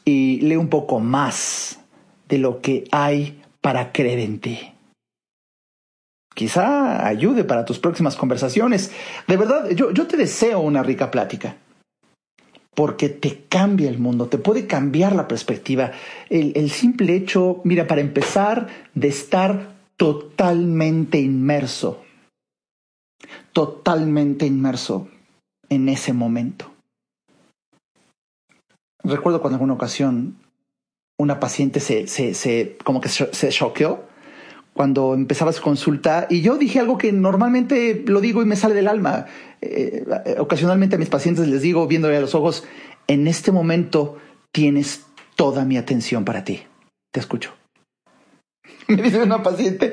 y 0.05 0.41
lee 0.43 0.57
un 0.57 0.69
poco 0.69 1.01
más 1.01 1.81
de 2.29 2.37
lo 2.37 2.61
que 2.61 2.85
hay 2.93 3.41
para 3.63 3.93
creer 3.93 4.19
en 4.19 4.41
ti. 4.41 4.73
Quizá 6.35 7.07
ayude 7.07 7.45
para 7.45 7.65
tus 7.65 7.79
próximas 7.79 8.15
conversaciones. 8.15 8.93
De 9.27 9.39
verdad, 9.39 9.71
yo, 9.71 9.91
yo 9.91 10.07
te 10.07 10.19
deseo 10.19 10.61
una 10.61 10.83
rica 10.83 11.11
plática 11.11 11.57
porque 12.77 13.09
te 13.09 13.45
cambia 13.49 13.89
el 13.89 13.99
mundo, 13.99 14.27
te 14.27 14.37
puede 14.37 14.67
cambiar 14.67 15.17
la 15.17 15.27
perspectiva. 15.27 15.93
El, 16.29 16.71
simple 16.71 17.17
hecho, 17.17 17.63
mira, 17.65 17.87
para 17.87 18.03
empezar, 18.03 18.69
de 18.95 19.09
estar 19.09 19.75
totalmente 19.97 21.19
inmerso, 21.19 22.05
totalmente 23.55 24.45
inmerso 24.45 25.09
en 25.71 25.89
ese 25.89 26.13
momento. 26.13 26.71
Recuerdo 29.03 29.41
cuando 29.41 29.55
en 29.55 29.61
alguna 29.61 29.75
ocasión 29.75 30.37
una 31.19 31.41
paciente 31.41 31.81
se, 31.81 32.07
se, 32.07 32.35
se 32.35 32.77
como 32.85 33.01
que 33.01 33.09
se 33.09 33.49
choqueó 33.49 34.05
cuando 34.77 35.15
empezaba 35.15 35.53
su 35.53 35.63
consulta 35.63 36.27
y 36.29 36.43
yo 36.43 36.59
dije 36.59 36.79
algo 36.79 36.99
que 36.99 37.11
normalmente 37.11 38.05
lo 38.07 38.21
digo 38.21 38.43
y 38.43 38.45
me 38.45 38.57
sale 38.57 38.75
del 38.75 38.89
alma. 38.89 39.25
Eh, 39.63 40.05
ocasionalmente 40.39 40.97
a 40.97 40.99
mis 40.99 41.09
pacientes 41.09 41.49
les 41.49 41.63
digo, 41.63 41.87
viéndole 41.87 42.17
a 42.19 42.21
los 42.21 42.35
ojos, 42.35 42.65
en 43.07 43.27
este 43.27 43.53
momento 43.53 44.19
tienes 44.53 45.07
toda 45.35 45.65
mi 45.65 45.79
atención 45.79 46.27
para 46.27 46.45
ti. 46.45 46.63
Te 47.11 47.21
escucho. 47.21 47.55
Me 48.89 48.97
dice 48.97 49.23
una 49.23 49.43
paciente, 49.43 49.93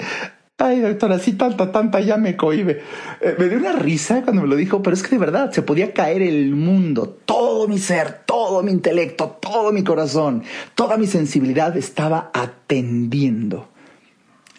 ay 0.58 0.82
doctora, 0.82 1.16
así 1.16 1.32
tanta, 1.34 1.72
tanta 1.72 2.02
ya 2.02 2.18
me 2.18 2.36
cohibe. 2.36 2.82
Eh, 3.22 3.36
me 3.40 3.48
dio 3.48 3.58
una 3.58 3.74
risa 3.74 4.22
cuando 4.24 4.42
me 4.44 4.48
lo 4.48 4.56
dijo, 4.56 4.84
pero 4.84 4.94
es 4.94 5.02
que 5.02 5.10
de 5.12 5.18
verdad 5.18 5.52
se 5.52 5.62
podía 5.62 5.94
caer 5.94 6.22
el 6.22 6.52
mundo, 6.52 7.18
todo 7.26 7.68
mi 7.68 7.80
ser, 7.80 8.24
todo 8.26 8.62
mi 8.62 8.72
intelecto, 8.72 9.38
todo 9.42 9.72
mi 9.72 9.84
corazón, 9.84 10.44
toda 10.76 10.98
mi 10.98 11.08
sensibilidad 11.08 11.76
estaba 11.76 12.30
atendiendo 12.34 13.73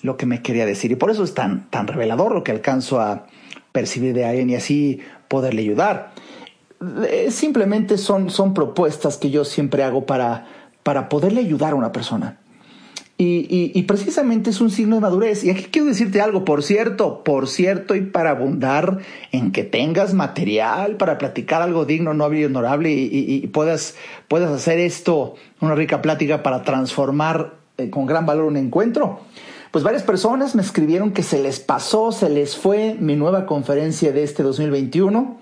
lo 0.05 0.19
que 0.19 0.27
me 0.27 0.43
quería 0.43 0.67
decir. 0.67 0.93
Y 0.93 0.97
por 0.97 1.11
eso 1.11 1.25
es 1.25 1.33
tan, 1.33 1.69
tan 1.71 1.87
revelador 1.87 2.35
lo 2.35 2.45
que 2.45 2.53
alcanzo 2.53 3.01
a 3.01 3.27
percibir 3.73 4.13
de 4.15 4.27
alguien 4.27 4.51
y 4.51 4.55
así 4.55 5.01
poderle 5.29 5.63
ayudar. 5.63 6.13
Eh, 7.09 7.29
simplemente 7.31 7.97
son, 7.97 8.29
son 8.29 8.53
propuestas 8.53 9.17
que 9.17 9.31
yo 9.31 9.47
siempre 9.47 9.83
hago 9.83 10.05
para, 10.05 10.47
para 10.83 11.09
poderle 11.09 11.41
ayudar 11.41 11.73
a 11.73 11.77
una 11.77 11.91
persona. 11.91 12.39
Y, 13.17 13.73
y, 13.73 13.83
precisamente 13.85 14.51
es 14.51 14.61
un 14.61 14.71
signo 14.71 14.97
de 14.97 15.01
madurez. 15.01 15.45
Y 15.45 15.51
aquí 15.51 15.69
quiero 15.71 15.87
decirte 15.87 16.21
algo, 16.21 16.45
por 16.45 16.65
cierto, 16.65 17.23
por 17.23 17.49
cierto, 17.49 17.95
y 17.95 18.03
para 18.03 18.31
abundar 18.31 18.99
en 19.31 19.53
que 19.53 19.63
tengas 19.63 20.15
material 20.15 20.97
para 20.97 21.17
platicar 21.17 21.63
algo 21.63 21.85
digno, 21.87 22.13
noble 22.13 22.41
y 22.41 22.45
honorable 22.45 22.91
y, 22.91 23.09
y 23.13 23.47
puedas, 23.47 23.95
puedas 24.27 24.51
hacer 24.51 24.81
esto, 24.81 25.37
una 25.61 25.77
rica 25.77 26.03
plática 26.03 26.43
para 26.43 26.65
transformar 26.65 27.55
eh, 27.79 27.89
con 27.89 28.05
gran 28.05 28.27
valor 28.27 28.45
un 28.47 28.57
encuentro 28.57 29.21
pues 29.75 29.83
varias 29.83 30.05
personas 30.05 30.55
me 30.55 30.63
escribieron 30.63 31.11
que 31.11 31.25
se 31.25 31.43
les 31.43 31.59
pasó, 31.59 32.13
se 32.13 32.29
les 32.29 32.57
fue 32.57 32.97
mi 33.01 33.17
nueva 33.17 33.45
conferencia 33.45 34.13
de 34.13 34.23
este 34.23 34.45
2021 34.45 35.41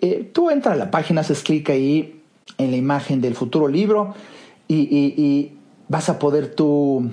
Eh, 0.00 0.30
tú 0.32 0.50
entras 0.50 0.74
a 0.74 0.78
la 0.78 0.90
página, 0.90 1.22
haces 1.22 1.42
clic 1.42 1.70
ahí 1.70 2.22
en 2.58 2.70
la 2.70 2.76
imagen 2.76 3.20
del 3.20 3.34
futuro 3.34 3.68
libro 3.68 4.14
y, 4.68 5.52
vas 5.88 6.10
a 6.10 6.18
poder 6.18 6.54
tú 6.54 7.10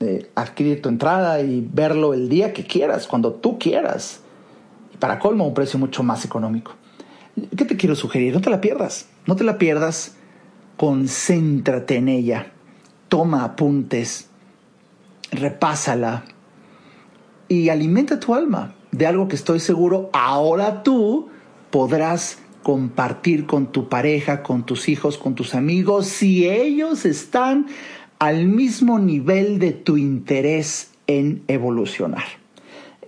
eh, 0.00 0.30
adquirir 0.34 0.82
tu 0.82 0.90
entrada 0.90 1.40
y 1.40 1.66
verlo 1.72 2.12
el 2.12 2.28
día 2.28 2.52
que 2.52 2.66
quieras, 2.66 3.06
cuando 3.06 3.32
tú 3.32 3.58
quieras. 3.58 4.20
Y 4.92 4.98
para 4.98 5.18
colmo, 5.18 5.46
un 5.46 5.54
precio 5.54 5.78
mucho 5.78 6.02
más 6.02 6.24
económico. 6.26 6.74
¿Qué 7.56 7.64
te 7.64 7.76
quiero 7.76 7.94
sugerir? 7.94 8.34
No 8.34 8.40
te 8.40 8.50
la 8.50 8.60
pierdas. 8.60 9.08
No 9.26 9.36
te 9.36 9.44
la 9.44 9.58
pierdas. 9.58 10.16
Concéntrate 10.76 11.96
en 11.96 12.08
ella. 12.08 12.52
Toma 13.08 13.44
apuntes. 13.44 14.28
Repásala. 15.30 16.24
Y 17.48 17.68
alimenta 17.68 18.20
tu 18.20 18.34
alma 18.34 18.74
de 18.92 19.06
algo 19.06 19.26
que 19.26 19.36
estoy 19.36 19.58
seguro 19.58 20.10
ahora 20.12 20.82
tú 20.82 21.28
podrás 21.70 22.38
compartir 22.62 23.46
con 23.46 23.72
tu 23.72 23.88
pareja, 23.88 24.42
con 24.42 24.64
tus 24.64 24.88
hijos, 24.88 25.18
con 25.18 25.34
tus 25.34 25.54
amigos, 25.54 26.06
si 26.06 26.48
ellos 26.48 27.04
están 27.04 27.66
al 28.18 28.46
mismo 28.46 28.98
nivel 29.00 29.58
de 29.58 29.72
tu 29.72 29.96
interés 29.96 30.92
en 31.06 31.42
evolucionar. 31.48 32.41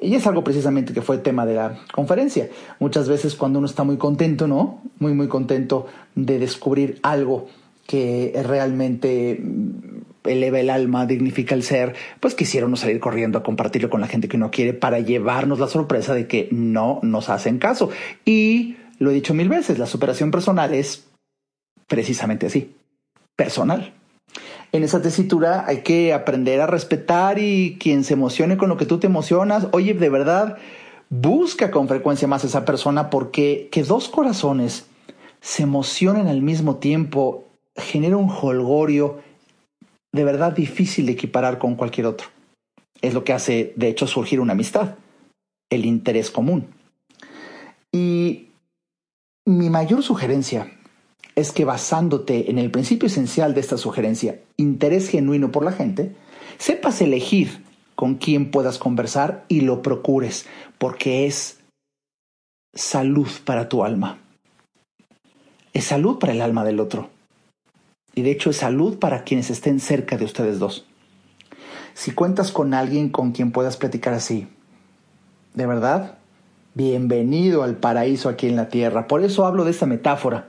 Y 0.04 0.14
es 0.14 0.26
algo 0.26 0.44
precisamente 0.44 0.92
que 0.92 1.00
fue 1.00 1.16
tema 1.18 1.46
de 1.46 1.54
la 1.54 1.78
conferencia. 1.92 2.50
Muchas 2.78 3.08
veces 3.08 3.34
cuando 3.34 3.58
uno 3.58 3.66
está 3.66 3.84
muy 3.84 3.96
contento, 3.96 4.46
¿no? 4.46 4.82
Muy, 4.98 5.14
muy 5.14 5.28
contento 5.28 5.86
de 6.14 6.38
descubrir 6.38 6.98
algo 7.02 7.48
que 7.86 8.38
realmente 8.44 9.42
eleva 10.24 10.60
el 10.60 10.68
alma, 10.68 11.06
dignifica 11.06 11.54
el 11.54 11.62
ser, 11.62 11.94
pues 12.20 12.34
quisiera 12.34 12.66
uno 12.66 12.76
salir 12.76 13.00
corriendo 13.00 13.38
a 13.38 13.42
compartirlo 13.42 13.88
con 13.88 14.02
la 14.02 14.06
gente 14.06 14.28
que 14.28 14.36
uno 14.36 14.50
quiere 14.50 14.74
para 14.74 15.00
llevarnos 15.00 15.58
la 15.58 15.68
sorpresa 15.68 16.14
de 16.14 16.26
que 16.26 16.48
no 16.50 17.00
nos 17.02 17.30
hacen 17.30 17.58
caso. 17.58 17.88
Y 18.26 18.76
lo 18.98 19.10
he 19.10 19.14
dicho 19.14 19.32
mil 19.32 19.48
veces, 19.48 19.78
la 19.78 19.86
superación 19.86 20.30
personal 20.30 20.74
es 20.74 21.06
precisamente 21.86 22.46
así, 22.46 22.74
personal 23.36 23.94
en 24.74 24.82
esa 24.82 25.00
tesitura 25.00 25.64
hay 25.68 25.82
que 25.82 26.12
aprender 26.12 26.60
a 26.60 26.66
respetar 26.66 27.38
y 27.38 27.76
quien 27.78 28.02
se 28.02 28.14
emocione 28.14 28.56
con 28.56 28.68
lo 28.68 28.76
que 28.76 28.86
tú 28.86 28.98
te 28.98 29.06
emocionas, 29.06 29.68
oye, 29.70 29.94
de 29.94 30.10
verdad, 30.10 30.58
busca 31.10 31.70
con 31.70 31.86
frecuencia 31.86 32.26
más 32.26 32.42
esa 32.42 32.64
persona 32.64 33.08
porque 33.08 33.68
que 33.70 33.84
dos 33.84 34.08
corazones 34.08 34.86
se 35.40 35.62
emocionen 35.62 36.26
al 36.26 36.42
mismo 36.42 36.78
tiempo 36.78 37.44
genera 37.76 38.16
un 38.16 38.28
holgorio 38.28 39.20
de 40.10 40.24
verdad 40.24 40.52
difícil 40.52 41.06
de 41.06 41.12
equiparar 41.12 41.58
con 41.58 41.76
cualquier 41.76 42.08
otro. 42.08 42.26
Es 43.00 43.14
lo 43.14 43.22
que 43.22 43.32
hace, 43.32 43.74
de 43.76 43.86
hecho, 43.86 44.08
surgir 44.08 44.40
una 44.40 44.54
amistad, 44.54 44.96
el 45.70 45.86
interés 45.86 46.32
común. 46.32 46.66
Y 47.92 48.48
mi 49.44 49.70
mayor 49.70 50.02
sugerencia 50.02 50.66
es 51.36 51.52
que 51.52 51.64
basándote 51.64 52.50
en 52.50 52.58
el 52.58 52.70
principio 52.70 53.08
esencial 53.08 53.54
de 53.54 53.60
esta 53.60 53.76
sugerencia, 53.76 54.40
interés 54.56 55.08
genuino 55.08 55.50
por 55.50 55.64
la 55.64 55.72
gente, 55.72 56.14
sepas 56.58 57.00
elegir 57.00 57.64
con 57.96 58.14
quién 58.14 58.50
puedas 58.50 58.78
conversar 58.78 59.44
y 59.48 59.62
lo 59.62 59.82
procures, 59.82 60.46
porque 60.78 61.26
es 61.26 61.60
salud 62.74 63.28
para 63.44 63.68
tu 63.68 63.84
alma. 63.84 64.18
Es 65.72 65.86
salud 65.86 66.18
para 66.18 66.32
el 66.32 66.40
alma 66.40 66.64
del 66.64 66.80
otro. 66.80 67.10
Y 68.14 68.22
de 68.22 68.30
hecho 68.30 68.50
es 68.50 68.58
salud 68.58 68.98
para 68.98 69.24
quienes 69.24 69.50
estén 69.50 69.80
cerca 69.80 70.16
de 70.16 70.24
ustedes 70.24 70.60
dos. 70.60 70.86
Si 71.94 72.12
cuentas 72.12 72.52
con 72.52 72.74
alguien 72.74 73.08
con 73.08 73.32
quien 73.32 73.50
puedas 73.50 73.76
platicar 73.76 74.14
así, 74.14 74.46
de 75.54 75.66
verdad, 75.66 76.18
bienvenido 76.74 77.64
al 77.64 77.76
paraíso 77.76 78.28
aquí 78.28 78.46
en 78.46 78.56
la 78.56 78.68
tierra. 78.68 79.08
Por 79.08 79.22
eso 79.22 79.46
hablo 79.46 79.64
de 79.64 79.72
esta 79.72 79.86
metáfora 79.86 80.48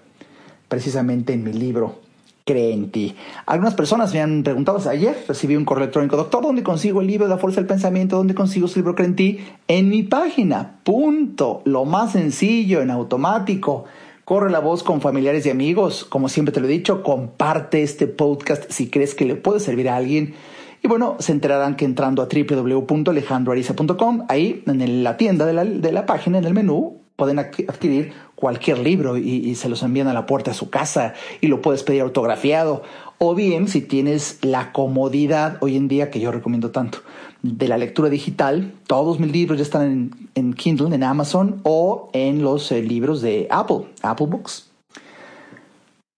precisamente 0.67 1.33
en 1.33 1.43
mi 1.43 1.53
libro 1.53 1.99
Cree 2.45 2.73
en 2.73 2.91
ti. 2.91 3.15
Algunas 3.47 3.73
personas 3.73 4.13
me 4.13 4.21
han 4.21 4.43
preguntado, 4.43 4.77
ayer 4.87 5.17
recibí 5.27 5.55
un 5.55 5.65
correo 5.65 5.85
electrónico, 5.85 6.15
doctor, 6.15 6.43
¿dónde 6.43 6.61
consigo 6.61 7.01
el 7.01 7.07
libro 7.07 7.25
de 7.25 7.33
la 7.33 7.39
fuerza 7.39 7.59
del 7.59 7.67
pensamiento? 7.67 8.17
¿Dónde 8.17 8.35
consigo 8.35 8.67
su 8.67 8.77
libro 8.77 8.93
Cree 8.93 9.07
en 9.07 9.15
ti? 9.15 9.39
En 9.67 9.89
mi 9.89 10.03
página, 10.03 10.75
punto. 10.83 11.63
Lo 11.65 11.85
más 11.85 12.11
sencillo, 12.11 12.81
en 12.81 12.91
automático. 12.91 13.85
Corre 14.25 14.51
la 14.51 14.59
voz 14.59 14.83
con 14.83 15.01
familiares 15.01 15.45
y 15.47 15.49
amigos. 15.49 16.05
Como 16.05 16.29
siempre 16.29 16.53
te 16.53 16.59
lo 16.59 16.67
he 16.67 16.69
dicho, 16.69 17.01
comparte 17.01 17.81
este 17.81 18.05
podcast 18.05 18.69
si 18.69 18.91
crees 18.91 19.15
que 19.15 19.25
le 19.25 19.35
puede 19.35 19.59
servir 19.59 19.89
a 19.89 19.95
alguien. 19.95 20.35
Y 20.83 20.87
bueno, 20.87 21.15
se 21.17 21.31
enterarán 21.31 21.75
que 21.75 21.85
entrando 21.85 22.21
a 22.21 22.27
www.alejandroariza.com, 22.27 24.25
ahí 24.29 24.63
en 24.67 25.03
la 25.03 25.17
tienda 25.17 25.47
de 25.47 25.53
la, 25.53 25.65
de 25.65 25.91
la 25.91 26.05
página, 26.05 26.37
en 26.37 26.45
el 26.45 26.53
menú, 26.53 27.01
pueden 27.15 27.39
adquirir 27.39 28.13
cualquier 28.45 28.77
libro 28.77 29.17
y, 29.17 29.55
se 29.55 29.69
los 29.69 29.81
envían 29.81 30.07
a 30.07 30.13
la 30.13 30.27
puerta 30.27 30.51
de 30.51 30.55
su 30.55 30.69
casa 30.69 31.15
y 31.41 31.47
lo 31.47 31.63
puedes 31.63 31.81
pedir 31.81 32.01
autografiado. 32.01 32.83
O 33.17 33.33
bien, 33.33 33.67
si 33.67 33.81
tienes 33.81 34.37
la 34.43 34.71
comodidad 34.71 35.57
hoy 35.61 35.75
en 35.75 35.87
día, 35.87 36.11
que 36.11 36.19
yo 36.19 36.31
recomiendo 36.31 36.69
tanto, 36.69 36.99
de 37.41 37.67
la 37.67 37.79
lectura 37.79 38.07
digital, 38.07 38.71
todos 38.85 39.19
mis 39.19 39.31
libros 39.31 39.57
ya 39.57 39.63
están 39.63 40.11
en, 40.35 40.53
Kindle, 40.53 40.93
en 40.93 41.01
Amazon 41.01 41.59
o 41.63 42.11
en 42.13 42.43
los 42.43 42.71
eh, 42.71 42.83
libros 42.83 43.23
de 43.23 43.47
Apple, 43.49 43.87
Apple 44.03 44.27
Books. 44.27 44.69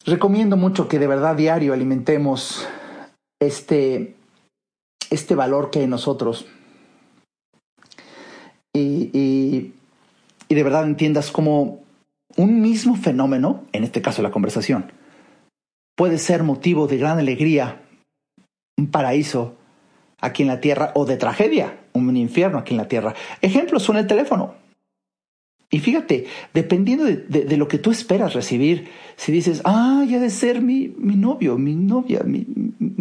Recomiendo 0.06 0.58
mucho 0.58 0.90
que 0.90 1.00
de 1.00 1.08
verdad 1.08 1.38
diario 1.38 1.72
alimentemos 1.72 2.68
este, 3.40 4.16
este 5.10 5.34
valor 5.34 5.70
que 5.70 5.80
hay 5.80 5.86
en 5.86 5.92
nosotros. 5.92 6.46
y 8.74 9.72
y 10.50 10.56
de 10.56 10.63
verdad 10.63 10.86
entiendas 10.86 11.32
cómo 11.32 11.80
un 12.38 12.62
mismo 12.62 12.95
fenómeno, 12.95 13.65
en 13.73 13.84
este 13.84 14.02
caso 14.02 14.21
la 14.21 14.32
conversación, 14.32 14.91
puede 15.95 16.17
ser 16.19 16.43
motivo 16.43 16.88
de 16.88 16.97
gran 16.97 17.17
alegría 17.17 17.82
un 18.78 18.91
paraíso 18.91 19.56
aquí 20.19 20.43
en 20.43 20.50
la 20.50 20.62
tierra 20.62 20.91
o 20.95 21.06
de 21.06 21.17
tragedia, 21.17 21.80
un 21.93 22.15
infierno 22.15 22.60
aquí 22.60 22.73
en 22.73 22.78
la 22.78 22.88
tierra. 22.88 23.15
Ejemplos 23.41 23.84
son 23.84 23.97
el 23.97 24.08
teléfono. 24.08 24.54
Y 25.70 25.80
fíjate, 25.80 26.28
dependiendo 26.54 27.04
de, 27.04 27.58
lo 27.58 27.68
que 27.68 27.78
tú 27.78 27.92
esperas 27.92 28.34
recibir, 28.34 28.88
si 29.18 29.34
dices, 29.34 29.62
ah, 29.66 30.06
ya 30.08 30.18
de 30.18 30.30
ser 30.30 30.62
mi, 30.62 30.96
mi 30.98 31.18
novio, 31.18 31.58
mi 31.58 31.76
novia, 31.76 32.22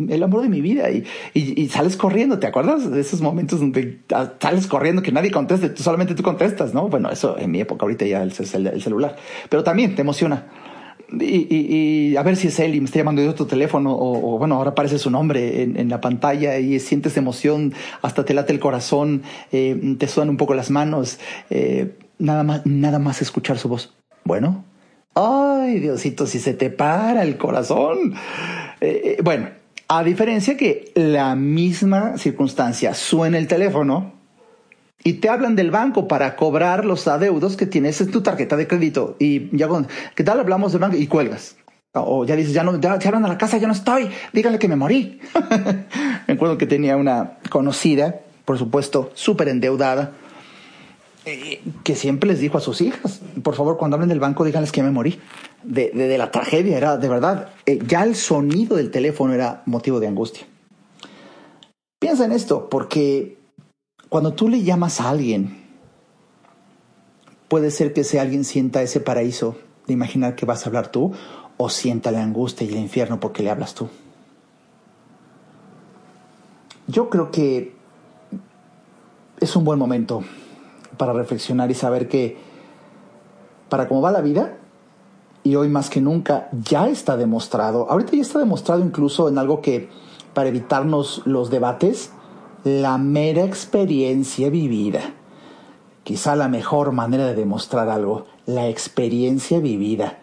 el 0.08 0.22
amor 0.22 0.42
de 0.42 0.48
mi 0.48 0.60
vida, 0.60 0.90
y, 0.90 1.04
y, 1.32 1.68
sales 1.68 1.96
corriendo, 1.96 2.40
¿te 2.40 2.48
acuerdas 2.48 2.90
de 2.90 3.00
esos 3.00 3.20
momentos 3.20 3.60
donde 3.60 4.00
sales 4.40 4.66
corriendo 4.66 5.00
que 5.00 5.12
nadie 5.12 5.30
conteste, 5.30 5.68
tú, 5.68 5.84
solamente 5.84 6.16
tú 6.16 6.24
contestas, 6.24 6.74
¿no? 6.74 6.88
Bueno, 6.88 7.08
eso 7.08 7.38
en 7.38 7.52
mi 7.52 7.60
época 7.60 7.84
ahorita 7.84 8.04
ya 8.04 8.24
es 8.24 8.54
el, 8.54 8.66
el 8.66 8.82
celular, 8.82 9.14
pero 9.48 9.62
también 9.62 9.94
te 9.94 10.02
emociona. 10.02 10.48
Y, 11.20 11.46
y, 11.54 12.16
a 12.16 12.22
ver 12.24 12.34
si 12.34 12.48
es 12.48 12.58
él 12.58 12.74
y 12.74 12.80
me 12.80 12.86
está 12.86 12.98
llamando 12.98 13.22
de 13.22 13.28
otro 13.28 13.46
teléfono 13.46 13.96
o, 13.96 14.38
bueno, 14.38 14.56
ahora 14.56 14.70
aparece 14.70 14.98
su 14.98 15.08
nombre 15.08 15.62
en, 15.62 15.78
en, 15.78 15.88
la 15.88 16.00
pantalla 16.00 16.58
y 16.58 16.80
sientes 16.80 17.16
emoción, 17.16 17.74
hasta 18.02 18.24
te 18.24 18.34
late 18.34 18.52
el 18.52 18.58
corazón, 18.58 19.22
eh, 19.52 19.94
te 20.00 20.08
sudan 20.08 20.30
un 20.30 20.36
poco 20.36 20.54
las 20.54 20.72
manos. 20.72 21.20
Eh, 21.48 21.92
nada 22.18 22.42
más, 22.42 22.66
nada 22.66 22.98
más 22.98 23.22
escuchar 23.22 23.58
su 23.58 23.68
voz. 23.68 23.94
Bueno, 24.24 24.64
ay 25.14 25.80
Diosito, 25.80 26.26
si 26.26 26.38
se 26.38 26.54
te 26.54 26.70
para 26.70 27.22
el 27.22 27.36
corazón. 27.36 28.14
Eh, 28.80 29.16
eh, 29.18 29.22
bueno, 29.22 29.48
a 29.88 30.02
diferencia 30.02 30.56
que 30.56 30.92
la 30.94 31.34
misma 31.36 32.18
circunstancia 32.18 32.94
suena 32.94 33.38
el 33.38 33.46
teléfono 33.46 34.14
y 35.04 35.14
te 35.14 35.28
hablan 35.28 35.54
del 35.54 35.70
banco 35.70 36.08
para 36.08 36.34
cobrar 36.34 36.84
los 36.84 37.06
adeudos 37.06 37.56
que 37.56 37.66
tienes 37.66 38.00
en 38.00 38.10
tu 38.10 38.22
tarjeta 38.22 38.56
de 38.56 38.66
crédito 38.66 39.16
y 39.18 39.56
ya 39.56 39.68
con, 39.68 39.86
¿qué 40.14 40.24
tal 40.24 40.40
hablamos 40.40 40.72
del 40.72 40.80
banco? 40.80 40.96
Y 40.96 41.06
cuelgas. 41.06 41.56
O 41.92 42.24
ya 42.24 42.36
dices, 42.36 42.52
ya 42.52 42.62
no, 42.62 42.78
ya, 42.80 42.98
ya 42.98 43.10
a 43.10 43.20
la 43.20 43.38
casa, 43.38 43.56
ya 43.56 43.66
no 43.66 43.72
estoy, 43.72 44.10
díganle 44.32 44.58
que 44.58 44.68
me 44.68 44.76
morí. 44.76 45.20
me 46.26 46.34
acuerdo 46.34 46.58
que 46.58 46.66
tenía 46.66 46.96
una 46.96 47.38
conocida, 47.48 48.20
por 48.44 48.58
supuesto, 48.58 49.10
súper 49.14 49.48
endeudada, 49.48 50.12
que 51.82 51.96
siempre 51.96 52.28
les 52.28 52.38
dijo 52.38 52.56
a 52.56 52.60
sus 52.60 52.80
hijas, 52.80 53.20
por 53.42 53.56
favor, 53.56 53.76
cuando 53.76 53.96
hablen 53.96 54.08
del 54.08 54.20
banco, 54.20 54.44
díganles 54.44 54.70
que 54.70 54.82
me 54.82 54.92
morí. 54.92 55.18
De, 55.64 55.90
de, 55.90 56.16
la 56.16 56.30
tragedia, 56.30 56.76
era 56.76 56.96
de 56.96 57.08
verdad, 57.08 57.48
eh, 57.66 57.80
ya 57.84 58.04
el 58.04 58.14
sonido 58.14 58.76
del 58.76 58.92
teléfono 58.92 59.34
era 59.34 59.64
motivo 59.66 59.98
de 59.98 60.06
angustia. 60.06 60.46
Piensa 61.98 62.24
en 62.24 62.30
esto, 62.30 62.68
porque 62.70 63.38
cuando 64.08 64.34
tú 64.34 64.48
le 64.48 64.62
llamas 64.62 65.00
a 65.00 65.08
alguien, 65.08 65.64
puede 67.48 67.72
ser 67.72 67.92
que 67.92 68.02
ese 68.02 68.20
alguien 68.20 68.44
sienta 68.44 68.82
ese 68.82 69.00
paraíso 69.00 69.56
de 69.88 69.94
imaginar 69.94 70.36
que 70.36 70.46
vas 70.46 70.64
a 70.64 70.68
hablar 70.68 70.92
tú, 70.92 71.12
o 71.56 71.68
sienta 71.68 72.12
la 72.12 72.22
angustia 72.22 72.64
y 72.64 72.70
el 72.70 72.78
infierno 72.78 73.18
porque 73.18 73.42
le 73.42 73.50
hablas 73.50 73.74
tú. 73.74 73.88
Yo 76.86 77.10
creo 77.10 77.32
que 77.32 77.74
es 79.40 79.56
un 79.56 79.64
buen 79.64 79.80
momento 79.80 80.22
para 80.96 81.12
reflexionar 81.12 81.70
y 81.70 81.74
saber 81.74 82.08
que 82.08 82.36
para 83.68 83.88
cómo 83.88 84.00
va 84.00 84.10
la 84.10 84.20
vida, 84.20 84.56
y 85.42 85.54
hoy 85.54 85.68
más 85.68 85.90
que 85.90 86.00
nunca 86.00 86.48
ya 86.52 86.88
está 86.88 87.16
demostrado, 87.16 87.88
ahorita 87.88 88.12
ya 88.12 88.22
está 88.22 88.38
demostrado 88.38 88.80
incluso 88.84 89.28
en 89.28 89.38
algo 89.38 89.60
que 89.60 89.88
para 90.34 90.48
evitarnos 90.48 91.22
los 91.24 91.50
debates, 91.50 92.10
la 92.64 92.98
mera 92.98 93.44
experiencia 93.44 94.50
vivida. 94.50 95.14
Quizá 96.02 96.36
la 96.36 96.48
mejor 96.48 96.92
manera 96.92 97.26
de 97.26 97.34
demostrar 97.34 97.88
algo, 97.88 98.26
la 98.44 98.68
experiencia 98.68 99.60
vivida. 99.60 100.18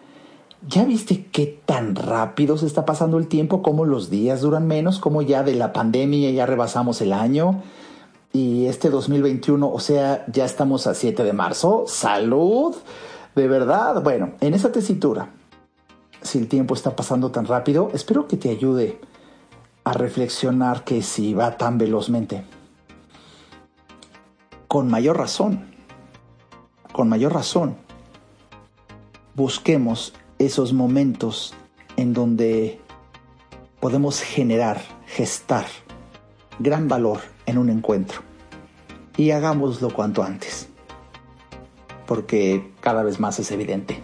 ¿Ya 0.68 0.84
viste 0.84 1.26
qué 1.26 1.60
tan 1.66 1.94
rápido 1.94 2.56
se 2.56 2.66
está 2.66 2.84
pasando 2.84 3.18
el 3.18 3.28
tiempo? 3.28 3.62
¿Cómo 3.62 3.84
los 3.84 4.08
días 4.08 4.40
duran 4.40 4.66
menos? 4.66 4.98
¿Cómo 4.98 5.20
ya 5.20 5.42
de 5.42 5.54
la 5.54 5.72
pandemia 5.72 6.30
ya 6.30 6.46
rebasamos 6.46 7.00
el 7.00 7.12
año? 7.12 7.62
Y 8.34 8.66
este 8.66 8.90
2021, 8.90 9.70
o 9.70 9.78
sea, 9.78 10.26
ya 10.26 10.44
estamos 10.44 10.88
a 10.88 10.94
7 10.94 11.22
de 11.22 11.32
marzo. 11.32 11.84
¡Salud! 11.86 12.74
De 13.36 13.46
verdad. 13.46 14.02
Bueno, 14.02 14.32
en 14.40 14.54
esa 14.54 14.72
tesitura, 14.72 15.30
si 16.20 16.38
el 16.38 16.48
tiempo 16.48 16.74
está 16.74 16.96
pasando 16.96 17.30
tan 17.30 17.46
rápido, 17.46 17.90
espero 17.94 18.26
que 18.26 18.36
te 18.36 18.50
ayude 18.50 19.00
a 19.84 19.92
reflexionar 19.92 20.82
que 20.82 21.00
si 21.02 21.32
va 21.32 21.56
tan 21.56 21.78
velozmente. 21.78 22.44
Con 24.66 24.90
mayor 24.90 25.16
razón, 25.16 25.66
con 26.92 27.08
mayor 27.08 27.34
razón, 27.34 27.76
busquemos 29.36 30.12
esos 30.40 30.72
momentos 30.72 31.54
en 31.96 32.12
donde 32.12 32.80
podemos 33.78 34.20
generar, 34.20 34.80
gestar 35.06 35.66
gran 36.58 36.88
valor 36.88 37.20
en 37.46 37.58
un 37.58 37.70
encuentro. 37.70 38.20
Y 39.16 39.30
hagámoslo 39.30 39.92
cuanto 39.92 40.22
antes, 40.22 40.68
porque 42.06 42.72
cada 42.80 43.02
vez 43.02 43.20
más 43.20 43.38
es 43.38 43.50
evidente 43.50 44.02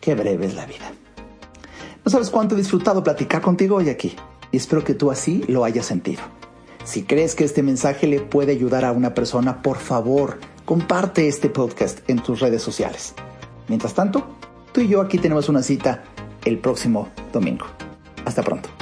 que 0.00 0.14
breve 0.14 0.46
es 0.46 0.54
la 0.54 0.66
vida. 0.66 0.92
No 2.04 2.10
sabes 2.10 2.30
cuánto 2.30 2.54
he 2.54 2.58
disfrutado 2.58 3.04
platicar 3.04 3.40
contigo 3.40 3.76
hoy 3.76 3.88
aquí, 3.88 4.16
y 4.50 4.56
espero 4.56 4.82
que 4.82 4.94
tú 4.94 5.10
así 5.10 5.44
lo 5.46 5.64
hayas 5.64 5.86
sentido. 5.86 6.22
Si 6.84 7.04
crees 7.04 7.36
que 7.36 7.44
este 7.44 7.62
mensaje 7.62 8.08
le 8.08 8.20
puede 8.20 8.52
ayudar 8.52 8.84
a 8.84 8.90
una 8.90 9.14
persona, 9.14 9.62
por 9.62 9.78
favor, 9.78 10.40
comparte 10.64 11.28
este 11.28 11.48
podcast 11.48 12.00
en 12.10 12.18
tus 12.18 12.40
redes 12.40 12.62
sociales. 12.62 13.14
Mientras 13.68 13.94
tanto, 13.94 14.26
tú 14.72 14.80
y 14.80 14.88
yo 14.88 15.00
aquí 15.00 15.18
tenemos 15.18 15.48
una 15.48 15.62
cita 15.62 16.02
el 16.44 16.58
próximo 16.58 17.08
domingo. 17.32 17.66
Hasta 18.24 18.42
pronto. 18.42 18.81